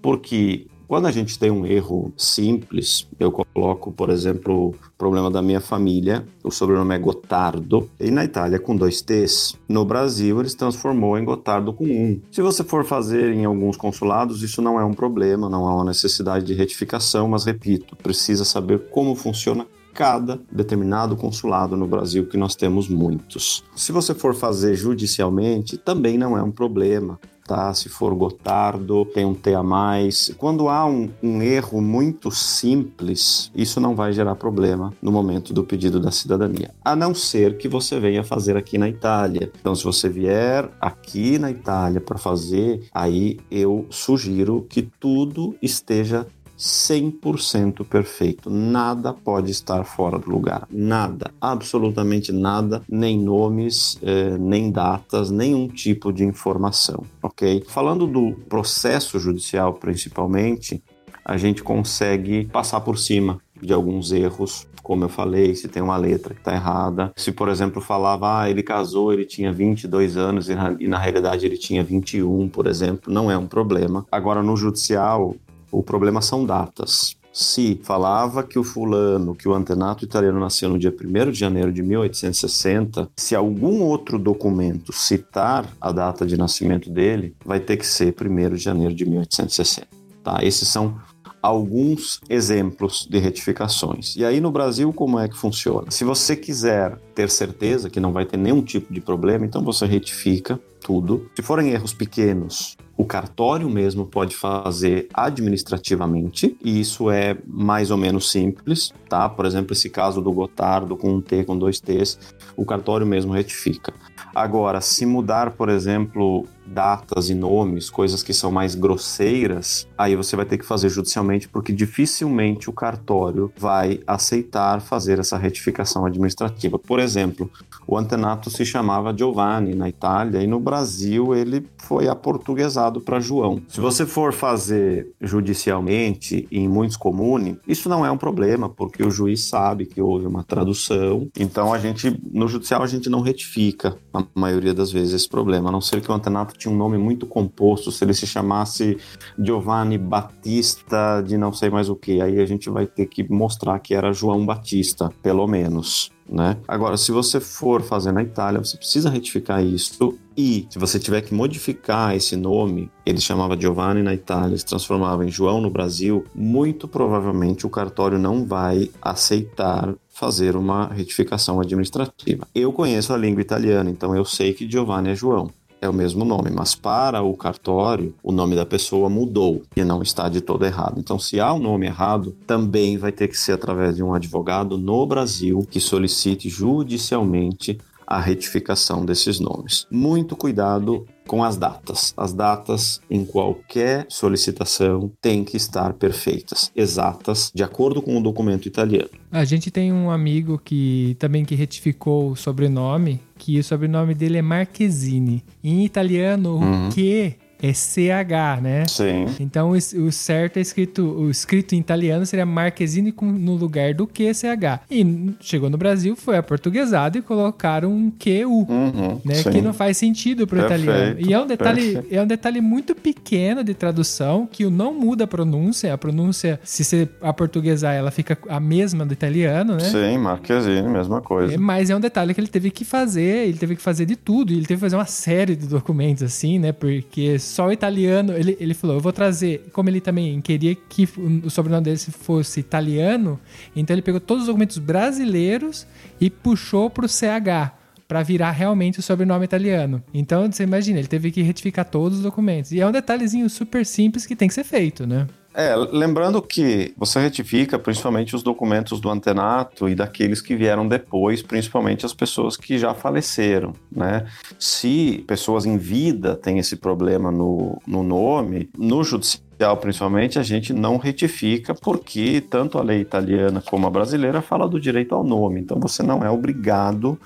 [0.00, 5.42] Porque quando a gente tem um erro simples, eu coloco, por exemplo, o problema da
[5.42, 9.58] minha família, o sobrenome é Gotardo, e na Itália com dois T's.
[9.68, 12.20] No Brasil, eles transformou em Gotardo com um.
[12.30, 15.84] Se você for fazer em alguns consulados, isso não é um problema, não há uma
[15.84, 22.36] necessidade de retificação, mas repito, precisa saber como funciona cada determinado consulado no Brasil, que
[22.36, 23.62] nós temos muitos.
[23.76, 27.18] Se você for fazer judicialmente, também não é um problema.
[27.46, 27.72] Tá?
[27.74, 30.32] Se for Gotardo, tem um T a mais.
[30.38, 35.64] Quando há um, um erro muito simples, isso não vai gerar problema no momento do
[35.64, 39.50] pedido da cidadania, a não ser que você venha fazer aqui na Itália.
[39.60, 46.26] Então, se você vier aqui na Itália para fazer, aí eu sugiro que tudo esteja
[46.62, 48.48] 100% perfeito.
[48.48, 50.68] Nada pode estar fora do lugar.
[50.70, 51.32] Nada.
[51.40, 52.82] Absolutamente nada.
[52.88, 57.04] Nem nomes, eh, nem datas, nenhum tipo de informação.
[57.20, 57.64] Ok?
[57.66, 60.80] Falando do processo judicial, principalmente,
[61.24, 65.96] a gente consegue passar por cima de alguns erros, como eu falei, se tem uma
[65.96, 67.12] letra que está errada.
[67.16, 70.98] Se, por exemplo, falava, ah, ele casou, ele tinha 22 anos e na, e na
[70.98, 74.04] realidade ele tinha 21, por exemplo, não é um problema.
[74.10, 75.36] Agora, no judicial,
[75.72, 77.16] o problema são datas.
[77.32, 81.72] Se falava que o fulano, que o antenato italiano nasceu no dia 1 de janeiro
[81.72, 87.86] de 1860, se algum outro documento citar a data de nascimento dele, vai ter que
[87.86, 89.88] ser 1 de janeiro de 1860.
[90.22, 90.40] Tá?
[90.42, 91.00] Esses são
[91.40, 94.14] alguns exemplos de retificações.
[94.14, 95.90] E aí no Brasil, como é que funciona?
[95.90, 99.84] Se você quiser ter certeza que não vai ter nenhum tipo de problema, então você
[99.86, 101.30] retifica tudo.
[101.34, 107.96] Se forem erros pequenos, o cartório mesmo pode fazer administrativamente, e isso é mais ou
[107.96, 109.28] menos simples, tá?
[109.28, 112.18] Por exemplo, esse caso do Gotardo com um T, com dois T's,
[112.56, 113.92] o cartório mesmo retifica.
[114.34, 120.36] Agora, se mudar, por exemplo, datas e nomes, coisas que são mais grosseiras, aí você
[120.36, 126.78] vai ter que fazer judicialmente, porque dificilmente o cartório vai aceitar fazer essa retificação administrativa.
[126.78, 127.50] Por exemplo,
[127.86, 133.62] o antenato se chamava Giovanni na Itália e no Brasil ele foi aportuguesado para João.
[133.68, 139.10] Se você for fazer judicialmente em muitos comunes, isso não é um problema, porque o
[139.10, 141.28] juiz sabe que houve uma tradução.
[141.38, 145.68] Então a gente no judicial a gente não retifica a maioria das vezes esse problema,
[145.68, 148.96] a não ser que o antenato tinha um nome muito composto, se ele se chamasse
[149.38, 153.78] Giovanni Batista de não sei mais o que, aí a gente vai ter que mostrar
[153.78, 156.10] que era João Batista, pelo menos.
[156.28, 156.56] Né?
[156.66, 161.20] Agora, se você for fazer na Itália, você precisa retificar isso e se você tiver
[161.20, 166.24] que modificar esse nome, ele chamava Giovanni na Itália, se transformava em João no Brasil,
[166.34, 172.46] muito provavelmente o cartório não vai aceitar fazer uma retificação administrativa.
[172.54, 175.50] Eu conheço a língua italiana, então eu sei que Giovanni é João
[175.82, 180.00] é o mesmo nome, mas para o cartório, o nome da pessoa mudou e não
[180.00, 180.94] está de todo errado.
[180.98, 184.78] Então, se há um nome errado, também vai ter que ser através de um advogado
[184.78, 189.86] no Brasil que solicite judicialmente a retificação desses nomes.
[189.90, 192.12] Muito cuidado com as datas.
[192.16, 198.68] As datas em qualquer solicitação têm que estar perfeitas, exatas, de acordo com o documento
[198.68, 199.08] italiano.
[199.30, 204.38] A gente tem um amigo que também que retificou o sobrenome, que o sobrenome dele
[204.38, 205.42] é Marquezine.
[205.64, 206.86] Em italiano, uhum.
[206.88, 208.84] o que é CH, né?
[208.88, 209.26] Sim.
[209.38, 214.34] Então o, certo é escrito, o escrito em italiano seria Marquezine no lugar do que
[214.34, 214.80] CH.
[214.90, 219.34] E chegou no Brasil, foi aportuguesado e colocaram um QU, uhum, né?
[219.34, 219.50] Sim.
[219.50, 221.16] Que não faz sentido para o italiano.
[221.20, 225.26] E é um detalhe, é um detalhe muito pequeno de tradução que não muda a
[225.26, 225.94] pronúncia.
[225.94, 229.84] A pronúncia, se você aportuguesar, ela fica a mesma do italiano, né?
[229.84, 231.54] Sim, Marquezine, mesma coisa.
[231.54, 234.16] É, mas é um detalhe que ele teve que fazer, ele teve que fazer de
[234.16, 236.72] tudo, ele teve que fazer uma série de documentos assim, né?
[236.72, 238.32] Porque só o italiano.
[238.32, 239.68] Ele, ele falou: eu vou trazer.
[239.72, 241.08] Como ele também queria que
[241.44, 243.38] o sobrenome dele fosse italiano,
[243.76, 245.86] então ele pegou todos os documentos brasileiros
[246.20, 247.72] e puxou pro CH
[248.08, 250.02] para virar realmente o sobrenome italiano.
[250.12, 252.70] Então, você imagina, ele teve que retificar todos os documentos.
[252.72, 255.26] E é um detalhezinho super simples que tem que ser feito, né?
[255.54, 261.42] É, lembrando que você retifica principalmente os documentos do antenato e daqueles que vieram depois,
[261.42, 264.26] principalmente as pessoas que já faleceram, né?
[264.58, 269.42] Se pessoas em vida têm esse problema no, no nome, no judicial
[269.80, 274.80] principalmente, a gente não retifica porque tanto a lei italiana como a brasileira fala do
[274.80, 275.60] direito ao nome.
[275.60, 277.18] Então você não é obrigado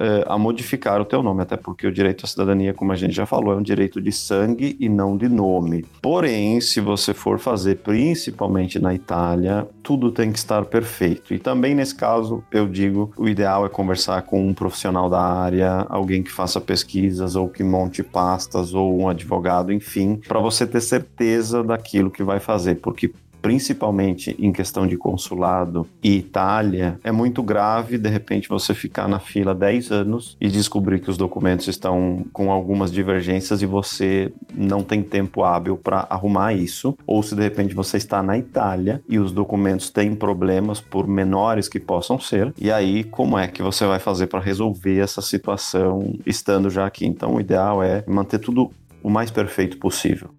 [0.00, 3.14] é, a modificar o teu nome, até porque o direito à cidadania, como a gente
[3.14, 5.84] já falou, é um direito de sangue e não de nome.
[6.00, 11.34] Porém, se você for fazer principalmente na Itália, tudo tem que estar perfeito.
[11.34, 15.86] E também nesse caso, eu digo, o ideal é conversar com um profissional da área,
[15.90, 20.80] alguém que faça pesquisas ou que monte pastas ou um advogado, enfim, para você ter
[20.80, 27.42] certeza daquilo que vai fazer, porque principalmente em questão de consulado e Itália, é muito
[27.42, 32.24] grave de repente você ficar na fila 10 anos e descobrir que os documentos estão
[32.32, 37.42] com algumas divergências e você não tem tempo hábil para arrumar isso, ou se de
[37.42, 42.52] repente você está na Itália e os documentos têm problemas por menores que possam ser,
[42.58, 47.06] e aí como é que você vai fazer para resolver essa situação estando já aqui?
[47.06, 48.70] Então o ideal é manter tudo
[49.02, 50.30] o mais perfeito possível.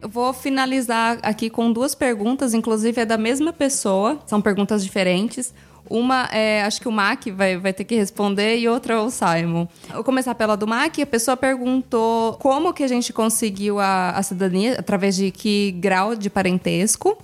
[0.00, 5.52] Eu vou finalizar aqui com duas perguntas, inclusive é da mesma pessoa, são perguntas diferentes.
[5.88, 9.10] Uma é, acho que o Mac vai, vai ter que responder e outra é o
[9.10, 9.66] Simon.
[9.92, 10.98] Vou começar pela do Mac.
[11.00, 16.14] A pessoa perguntou como que a gente conseguiu a, a cidadania, através de que grau
[16.14, 17.18] de parentesco.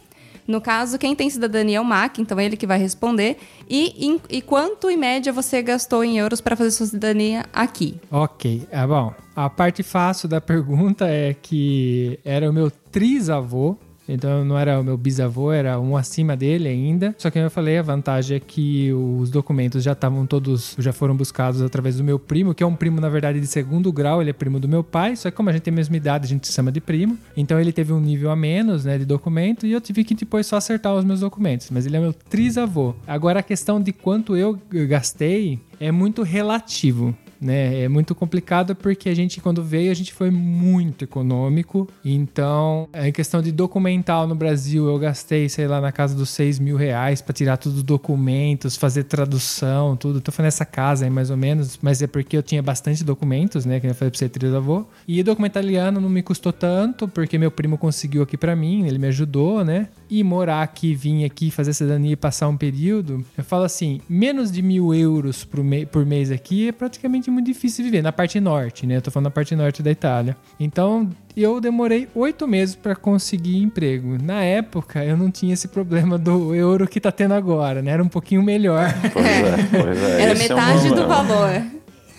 [0.46, 3.38] No caso, quem tem cidadania é o MAC, então é ele que vai responder.
[3.68, 8.00] E, em, e quanto, em média, você gastou em euros para fazer sua cidadania aqui?
[8.10, 9.12] Ok, é bom.
[9.34, 13.76] A parte fácil da pergunta é que era o meu trisavô,
[14.08, 17.14] então não era o meu bisavô, era um acima dele ainda.
[17.18, 21.16] Só que eu falei, a vantagem é que os documentos já estavam todos, já foram
[21.16, 24.30] buscados através do meu primo, que é um primo, na verdade, de segundo grau, ele
[24.30, 26.28] é primo do meu pai, só que como a gente tem a mesma idade, a
[26.28, 27.18] gente se chama de primo.
[27.36, 30.46] Então ele teve um nível a menos, né, de documento, e eu tive que depois
[30.46, 31.70] só acertar os meus documentos.
[31.70, 32.94] Mas ele é meu trisavô.
[33.06, 37.82] Agora a questão de quanto eu gastei é muito relativo né?
[37.82, 41.88] É muito complicado porque a gente, quando veio, a gente foi muito econômico.
[42.04, 46.58] Então, em questão de documental no Brasil, eu gastei, sei lá, na casa dos 6
[46.58, 50.20] mil reais para tirar todos os documentos, fazer tradução, tudo.
[50.20, 53.64] Tô falando essa casa aí, mais ou menos, mas é porque eu tinha bastante documentos,
[53.64, 53.80] né?
[53.80, 54.86] Que eu falei pra você, trisavô.
[55.06, 58.98] E documento italiano não me custou tanto, porque meu primo conseguiu aqui para mim, ele
[58.98, 59.88] me ajudou, né?
[60.08, 64.50] E morar aqui, vir aqui, fazer cidadania e passar um período, eu falo assim, menos
[64.50, 68.40] de mil euros por, me por mês aqui é praticamente muito difícil viver, na parte
[68.40, 68.96] norte, né?
[68.96, 70.36] Eu tô falando da parte norte da Itália.
[70.58, 74.16] Então, eu demorei oito meses para conseguir emprego.
[74.22, 77.90] Na época, eu não tinha esse problema do euro que tá tendo agora, né?
[77.90, 78.92] Era um pouquinho melhor.
[79.12, 80.22] Pois é, pois é.
[80.22, 81.66] Era esse é um metade do problema.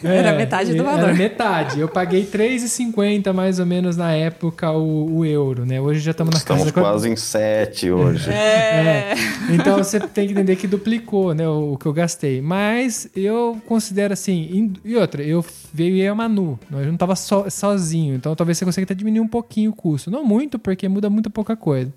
[0.03, 0.15] Valor.
[0.15, 0.99] Era metade do valor.
[0.99, 1.79] É, Era metade.
[1.79, 5.79] Eu paguei 3,50 mais ou menos na época o, o euro, né?
[5.81, 6.73] Hoje já estamos na Estamos casa...
[6.73, 8.29] quase em sete hoje.
[8.29, 9.13] É.
[9.51, 12.41] Então você tem que entender que duplicou, né, o, o que eu gastei.
[12.41, 14.73] Mas eu considero assim.
[14.83, 15.43] E outra, eu
[15.73, 16.59] veio a Manu.
[16.71, 18.15] Eu não tava so- sozinho.
[18.15, 20.11] Então talvez você consiga até diminuir um pouquinho o custo.
[20.11, 21.93] Não muito, porque muda muito pouca coisa.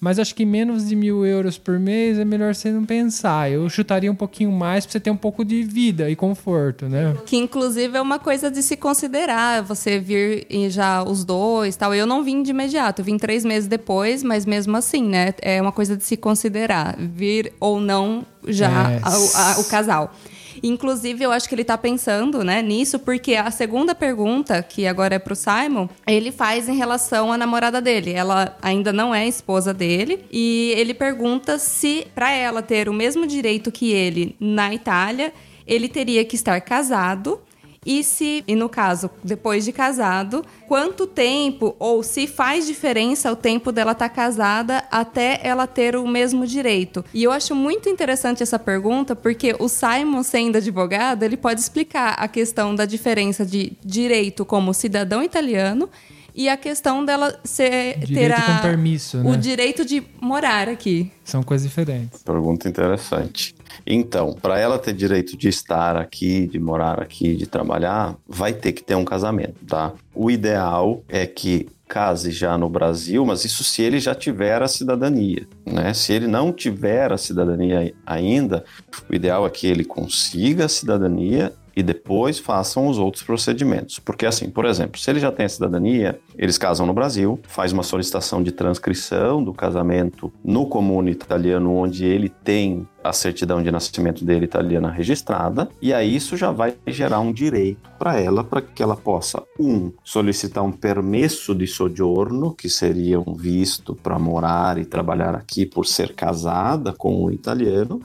[0.00, 3.50] Mas acho que menos de mil euros por mês é melhor você não pensar.
[3.50, 7.16] Eu chutaria um pouquinho mais pra você ter um pouco de vida e conforto, né?
[7.24, 11.94] Que inclusive é uma coisa de se considerar, você vir e já os dois tal.
[11.94, 15.32] Eu não vim de imediato, eu vim três meses depois, mas mesmo assim, né?
[15.40, 19.00] É uma coisa de se considerar, vir ou não já É.
[19.02, 20.14] a- a- o casal.
[20.62, 25.14] Inclusive, eu acho que ele tá pensando, né, nisso, porque a segunda pergunta, que agora
[25.14, 28.12] é pro Simon, ele faz em relação à namorada dele.
[28.12, 30.24] Ela ainda não é esposa dele.
[30.30, 35.32] E ele pergunta se, pra ela ter o mesmo direito que ele na Itália,
[35.66, 37.40] ele teria que estar casado.
[37.86, 43.36] E se, e no caso, depois de casado, quanto tempo ou se faz diferença o
[43.36, 47.04] tempo dela estar casada até ela ter o mesmo direito?
[47.12, 52.14] E eu acho muito interessante essa pergunta porque o Simon, sendo advogado, ele pode explicar
[52.18, 55.88] a questão da diferença de direito como cidadão italiano
[56.36, 59.30] e a questão dela ser ter a- permisso, né?
[59.30, 61.12] o direito de morar aqui.
[61.24, 62.22] São coisas diferentes.
[62.24, 63.54] Pergunta interessante.
[63.86, 68.72] Então, para ela ter direito de estar aqui, de morar aqui, de trabalhar, vai ter
[68.72, 69.92] que ter um casamento, tá?
[70.14, 74.68] O ideal é que case já no Brasil, mas isso se ele já tiver a
[74.68, 75.92] cidadania, né?
[75.92, 78.64] Se ele não tiver a cidadania ainda,
[79.08, 83.98] o ideal é que ele consiga a cidadania e depois façam os outros procedimentos.
[83.98, 87.72] Porque assim, por exemplo, se ele já tem a cidadania, eles casam no Brasil, faz
[87.72, 93.70] uma solicitação de transcrição do casamento no comune italiano onde ele tem a certidão de
[93.70, 98.62] nascimento dele italiana registrada, e aí isso já vai gerar um direito para ela, para
[98.62, 104.78] que ela possa, um, solicitar um permesso de soggiorno, que seria um visto para morar
[104.78, 108.00] e trabalhar aqui por ser casada com o italiano,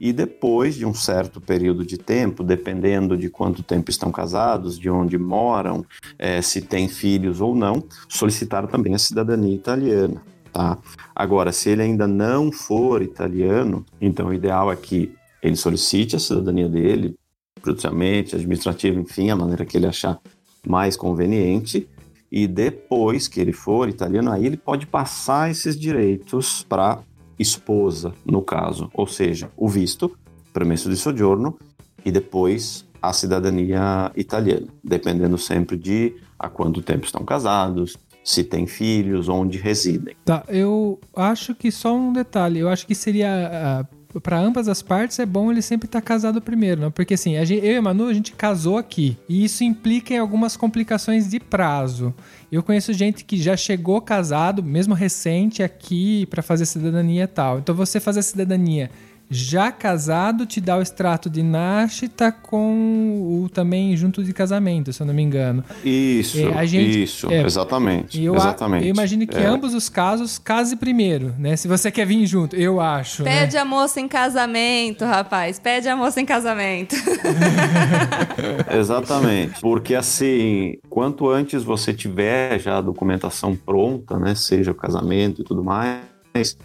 [0.00, 4.90] e depois de um certo período de tempo, dependendo de quanto tempo estão casados, de
[4.90, 5.84] onde moram,
[6.18, 10.22] eh, se têm filhos ou não, solicitar também a cidadania italiana.
[10.52, 10.78] Tá?
[11.14, 15.12] Agora, se ele ainda não for italiano, então o ideal é que
[15.42, 17.16] ele solicite a cidadania dele,
[17.64, 20.18] judicialmente, administrativa, enfim, a maneira que ele achar
[20.66, 21.88] mais conveniente,
[22.30, 27.00] e depois que ele for italiano, aí ele pode passar esses direitos para
[27.42, 30.16] esposa, no caso, ou seja, o visto,
[30.52, 31.58] permesso de soggiorno
[32.04, 38.66] e depois a cidadania italiana, dependendo sempre de há quanto tempo estão casados, se têm
[38.66, 40.14] filhos, onde residem.
[40.24, 42.60] Tá, eu acho que só um detalhe.
[42.60, 43.86] Eu acho que seria.
[44.20, 46.90] Para ambas as partes é bom ele sempre estar casado primeiro, não?
[46.90, 49.16] Porque assim, gente- eu e a Manu, a gente casou aqui.
[49.28, 52.14] E isso implica em algumas complicações de prazo.
[52.50, 57.58] Eu conheço gente que já chegou casado, mesmo recente, aqui, para fazer cidadania e tal.
[57.58, 58.90] Então você fazer cidadania
[59.32, 65.00] já casado te dá o extrato de Nashita com o também junto de casamento, se
[65.02, 65.64] eu não me engano.
[65.84, 68.20] Isso, É, a gente- isso, é, exatamente.
[68.20, 68.84] E eu, a- exatamente.
[68.86, 69.46] eu imagino que É.
[69.46, 71.56] ambos os casos case primeiro, né?
[71.56, 73.22] Se você quer vir junto, eu acho.
[73.22, 73.40] né?
[73.40, 75.58] Pede a moça em casamento, rapaz.
[75.58, 76.94] Pede a moça em casamento.
[78.70, 79.60] Exatamente.
[79.60, 84.34] Porque assim, quanto antes você tiver já a documentação pronta, né?
[84.34, 86.11] Seja o casamento e tudo mais.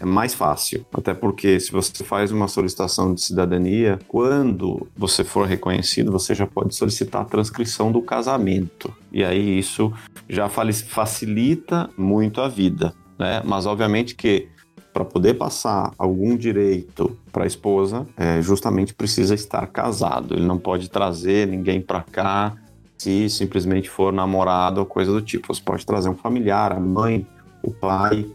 [0.00, 0.84] É mais fácil.
[0.92, 6.46] Até porque se você faz uma solicitação de cidadania, quando você for reconhecido, você já
[6.46, 8.92] pode solicitar a transcrição do casamento.
[9.12, 9.92] E aí isso
[10.28, 13.42] já facilita muito a vida, né?
[13.44, 14.48] Mas obviamente que
[14.92, 20.34] para poder passar algum direito para a esposa, é, justamente precisa estar casado.
[20.34, 22.56] Ele não pode trazer ninguém para cá
[22.96, 25.54] se simplesmente for namorado ou coisa do tipo.
[25.54, 27.24] Você pode trazer um familiar, a mãe,
[27.62, 28.26] o pai,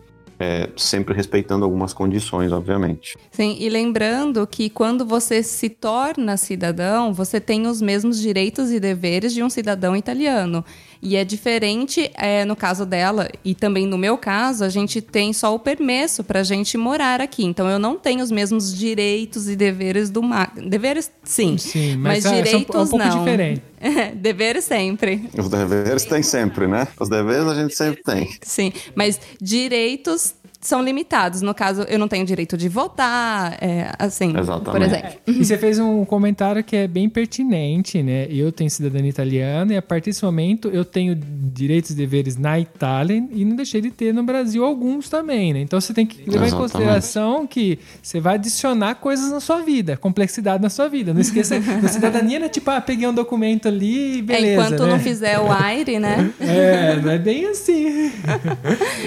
[0.43, 3.17] é, sempre respeitando algumas condições, obviamente.
[3.31, 8.79] Sim, e lembrando que quando você se torna cidadão, você tem os mesmos direitos e
[8.79, 10.63] deveres de um cidadão italiano.
[11.05, 15.33] E é diferente é, no caso dela, e também no meu caso, a gente tem
[15.33, 17.43] só o permesso para a gente morar aqui.
[17.43, 20.53] Então eu não tenho os mesmos direitos e deveres do mar.
[20.55, 21.57] Deveres, sim.
[21.57, 23.19] Sim, mas, mas, é, direitos é um pouco não.
[23.19, 23.61] diferente.
[24.15, 25.29] deveres sempre.
[25.37, 26.87] Os deveres tem sempre, né?
[26.97, 28.37] Os deveres a gente sempre tem.
[28.41, 30.33] Sim, mas direitos
[30.63, 31.41] são limitados.
[31.41, 34.85] No caso, eu não tenho direito de votar, é, assim, por Exatamente.
[34.85, 35.11] exemplo.
[35.27, 38.27] E você fez um comentário que é bem pertinente, né?
[38.29, 42.59] Eu tenho cidadania italiana e a partir desse momento eu tenho direitos e deveres na
[42.59, 45.59] Itália e não deixei de ter no Brasil alguns também, né?
[45.61, 46.71] Então você tem que levar em Exatamente.
[46.71, 51.13] consideração que você vai adicionar coisas na sua vida, complexidade na sua vida.
[51.13, 54.53] Não esqueça, na cidadania não é tipo, ah, peguei um documento ali e É, beleza,
[54.53, 54.91] enquanto né?
[54.91, 56.31] não fizer o aire, né?
[56.39, 58.11] É, não é bem assim.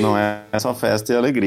[0.00, 1.45] Não é só festa e alegria.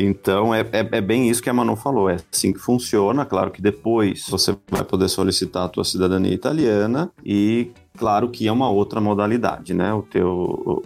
[0.00, 3.24] Então é, é, é bem isso que a Manu falou, é assim que funciona.
[3.24, 8.52] Claro que depois você vai poder solicitar a tua cidadania italiana e claro que é
[8.52, 9.92] uma outra modalidade, né?
[9.92, 10.28] O teu,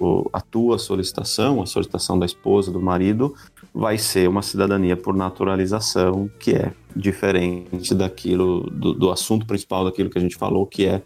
[0.00, 3.34] o- a tua solicitação, a solicitação da esposa, do marido,
[3.74, 10.08] vai ser uma cidadania por naturalização, que é diferente daquilo, do, do assunto principal daquilo
[10.08, 11.02] que a gente falou, que é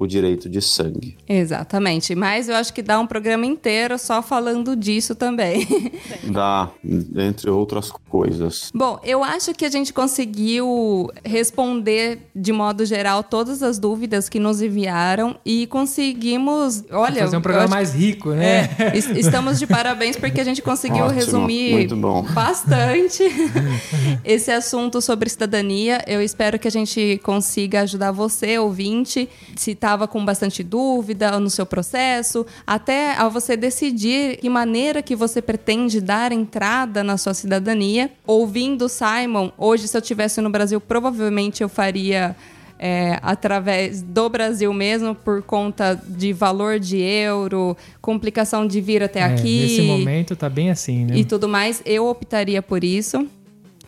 [0.00, 1.16] o direito de sangue.
[1.28, 2.14] Exatamente.
[2.14, 5.66] Mas eu acho que dá um programa inteiro só falando disso também.
[6.32, 6.70] Dá,
[7.16, 8.70] entre outras coisas.
[8.74, 14.38] Bom, eu acho que a gente conseguiu responder de modo geral todas as dúvidas que
[14.40, 18.70] nos enviaram e conseguimos, olha, Fazer um programa mais rico, né?
[18.78, 21.88] É, es- estamos de parabéns porque a gente conseguiu Ótimo, resumir
[22.32, 23.22] bastante
[24.24, 26.02] esse assunto sobre cidadania.
[26.06, 31.50] Eu espero que a gente consiga ajudar você, ouvinte, se estava com bastante dúvida no
[31.50, 37.34] seu processo, até a você decidir que maneira que você pretende dar entrada na sua
[37.34, 38.10] cidadania.
[38.24, 42.36] Ouvindo Simon, hoje se eu estivesse no Brasil, provavelmente eu faria
[42.78, 49.20] é, através do Brasil mesmo, por conta de valor de euro, complicação de vir até
[49.20, 51.16] É, aqui Nesse momento tá bem assim, né?
[51.16, 53.26] e tudo mais, eu optaria por isso.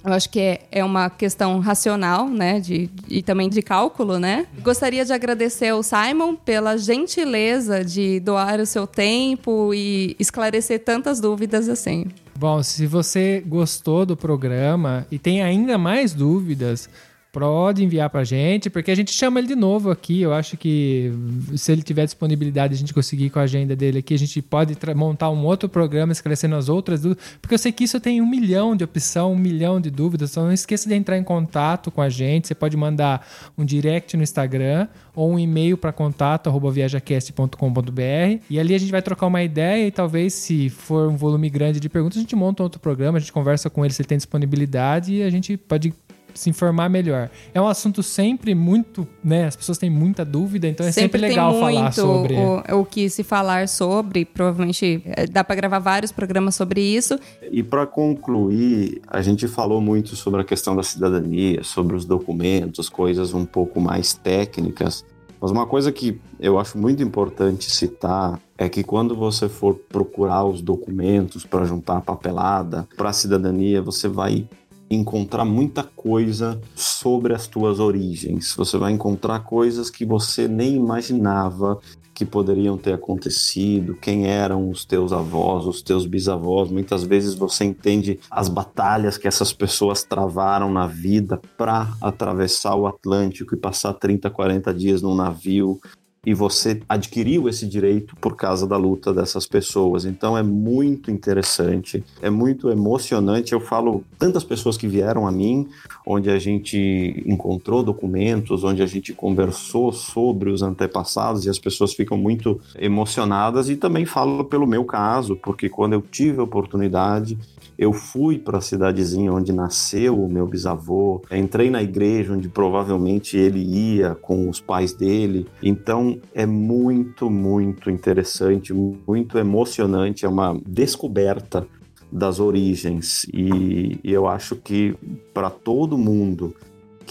[0.05, 2.61] Eu acho que é, é uma questão racional, né?
[2.61, 4.47] De, e também de cálculo, né?
[4.63, 11.21] Gostaria de agradecer ao Simon pela gentileza de doar o seu tempo e esclarecer tantas
[11.21, 12.07] dúvidas assim.
[12.37, 16.89] Bom, se você gostou do programa e tem ainda mais dúvidas,
[17.33, 20.21] pode enviar pra gente, porque a gente chama ele de novo aqui.
[20.21, 21.11] Eu acho que
[21.57, 24.77] se ele tiver disponibilidade, a gente conseguir com a agenda dele aqui, a gente pode
[24.95, 28.27] montar um outro programa esclarecendo as outras dúvidas, porque eu sei que isso tem um
[28.29, 30.31] milhão de opção, um milhão de dúvidas.
[30.31, 32.49] Então não esqueça de entrar em contato com a gente.
[32.49, 33.27] Você pode mandar
[33.57, 38.91] um direct no Instagram ou um e-mail para contato arroba viajacast.com.br e ali a gente
[38.91, 42.37] vai trocar uma ideia e talvez se for um volume grande de perguntas a gente
[42.37, 45.57] monta outro programa, a gente conversa com ele se ele tem disponibilidade e a gente
[45.57, 45.95] pode
[46.35, 47.31] se informar melhor.
[47.55, 49.47] É um assunto sempre muito, né?
[49.47, 52.35] As pessoas têm muita dúvida, então é sempre, legal tem falar sobre.
[52.35, 54.25] o, o que se falar sobre.
[54.25, 57.19] Provavelmente eh, dá para gravar vários programas sobre isso.
[57.51, 62.89] E para concluir, a gente falou muito sobre a questão da cidadania, sobre os documentos,
[62.89, 65.05] coisas um pouco mais técnicas.
[65.43, 70.45] Mas uma coisa que eu acho muito importante citar é que quando você for procurar
[70.45, 74.47] os documentos para juntar a papelada para a cidadania, você vai
[74.95, 78.55] encontrar muita coisa sobre as tuas origens.
[78.57, 81.81] Você vai encontrar coisas que você nem imaginava
[82.15, 86.71] que poderiam ter acontecido, quem eram os teus avós, os teus bisavós.
[86.71, 92.87] Muitas vezes você entende as batalhas que essas pessoas travaram na vida para atravessar o
[92.87, 95.81] Atlântico e passar 30, 40 dias num navio.
[96.25, 100.05] E você adquiriu esse direito por causa da luta dessas pessoas.
[100.05, 103.53] Então é muito interessante, é muito emocionante.
[103.53, 105.67] Eu falo tantas pessoas que vieram a mim,
[106.07, 111.93] onde a gente encontrou documentos, onde a gente conversou sobre os antepassados e as pessoas
[111.93, 117.37] ficam muito emocionadas e também falo pelo meu caso, porque quando eu tive a oportunidade
[117.83, 123.37] eu fui para a cidadezinha onde nasceu o meu bisavô, entrei na igreja onde provavelmente
[123.37, 125.49] ele ia com os pais dele.
[125.61, 131.67] Então é muito, muito interessante, muito emocionante, é uma descoberta
[132.11, 133.27] das origens.
[133.35, 134.95] E, eu acho que
[135.35, 136.55] para todo mundo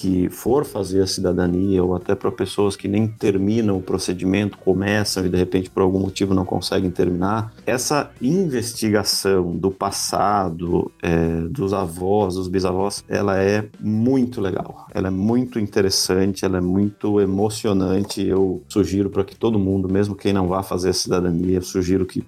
[0.01, 5.23] que for fazer a cidadania ou até para pessoas que nem terminam o procedimento, começam
[5.23, 11.71] e de repente por algum motivo não conseguem terminar, essa investigação do passado, é, dos
[11.71, 18.25] avós, dos bisavós, ela é muito legal, ela é muito interessante, ela é muito emocionante.
[18.25, 22.07] Eu sugiro para que todo mundo, mesmo quem não vá fazer a cidadania, eu sugiro
[22.07, 22.23] que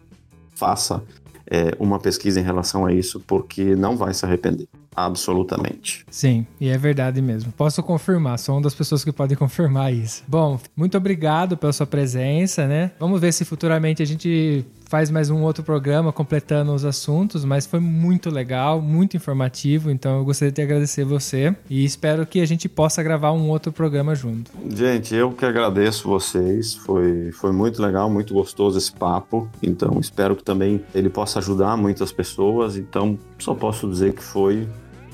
[0.53, 1.01] faça
[1.49, 4.67] é, uma pesquisa em relação a isso, porque não vai se arrepender.
[4.95, 6.05] Absolutamente.
[6.09, 7.51] Sim, e é verdade mesmo.
[7.51, 10.23] Posso confirmar, sou uma das pessoas que podem confirmar isso.
[10.27, 12.91] Bom, muito obrigado pela sua presença, né?
[12.99, 17.65] Vamos ver se futuramente a gente faz mais um outro programa completando os assuntos, mas
[17.65, 22.45] foi muito legal, muito informativo, então eu gostaria de agradecer você e espero que a
[22.45, 24.51] gente possa gravar um outro programa junto.
[24.69, 30.35] Gente, eu que agradeço vocês, foi, foi muito legal, muito gostoso esse papo, então espero
[30.35, 34.67] que também ele possa ajudar muitas pessoas, então só posso dizer que foi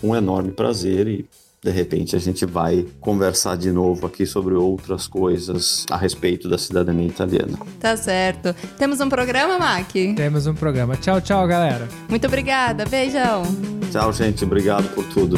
[0.04, 1.26] um enorme prazer e
[1.64, 6.58] de repente a gente vai conversar de novo aqui sobre outras coisas a respeito da
[6.58, 7.58] cidadania italiana.
[7.80, 8.56] Tá certo.
[8.78, 9.92] Temos um programa, Mac?
[9.92, 10.96] Temos um programa.
[10.96, 11.88] Tchau, tchau, galera.
[12.08, 12.86] Muito obrigada.
[12.86, 13.44] Beijão.
[13.92, 14.44] Tchau, gente.
[14.44, 15.38] Obrigado por tudo.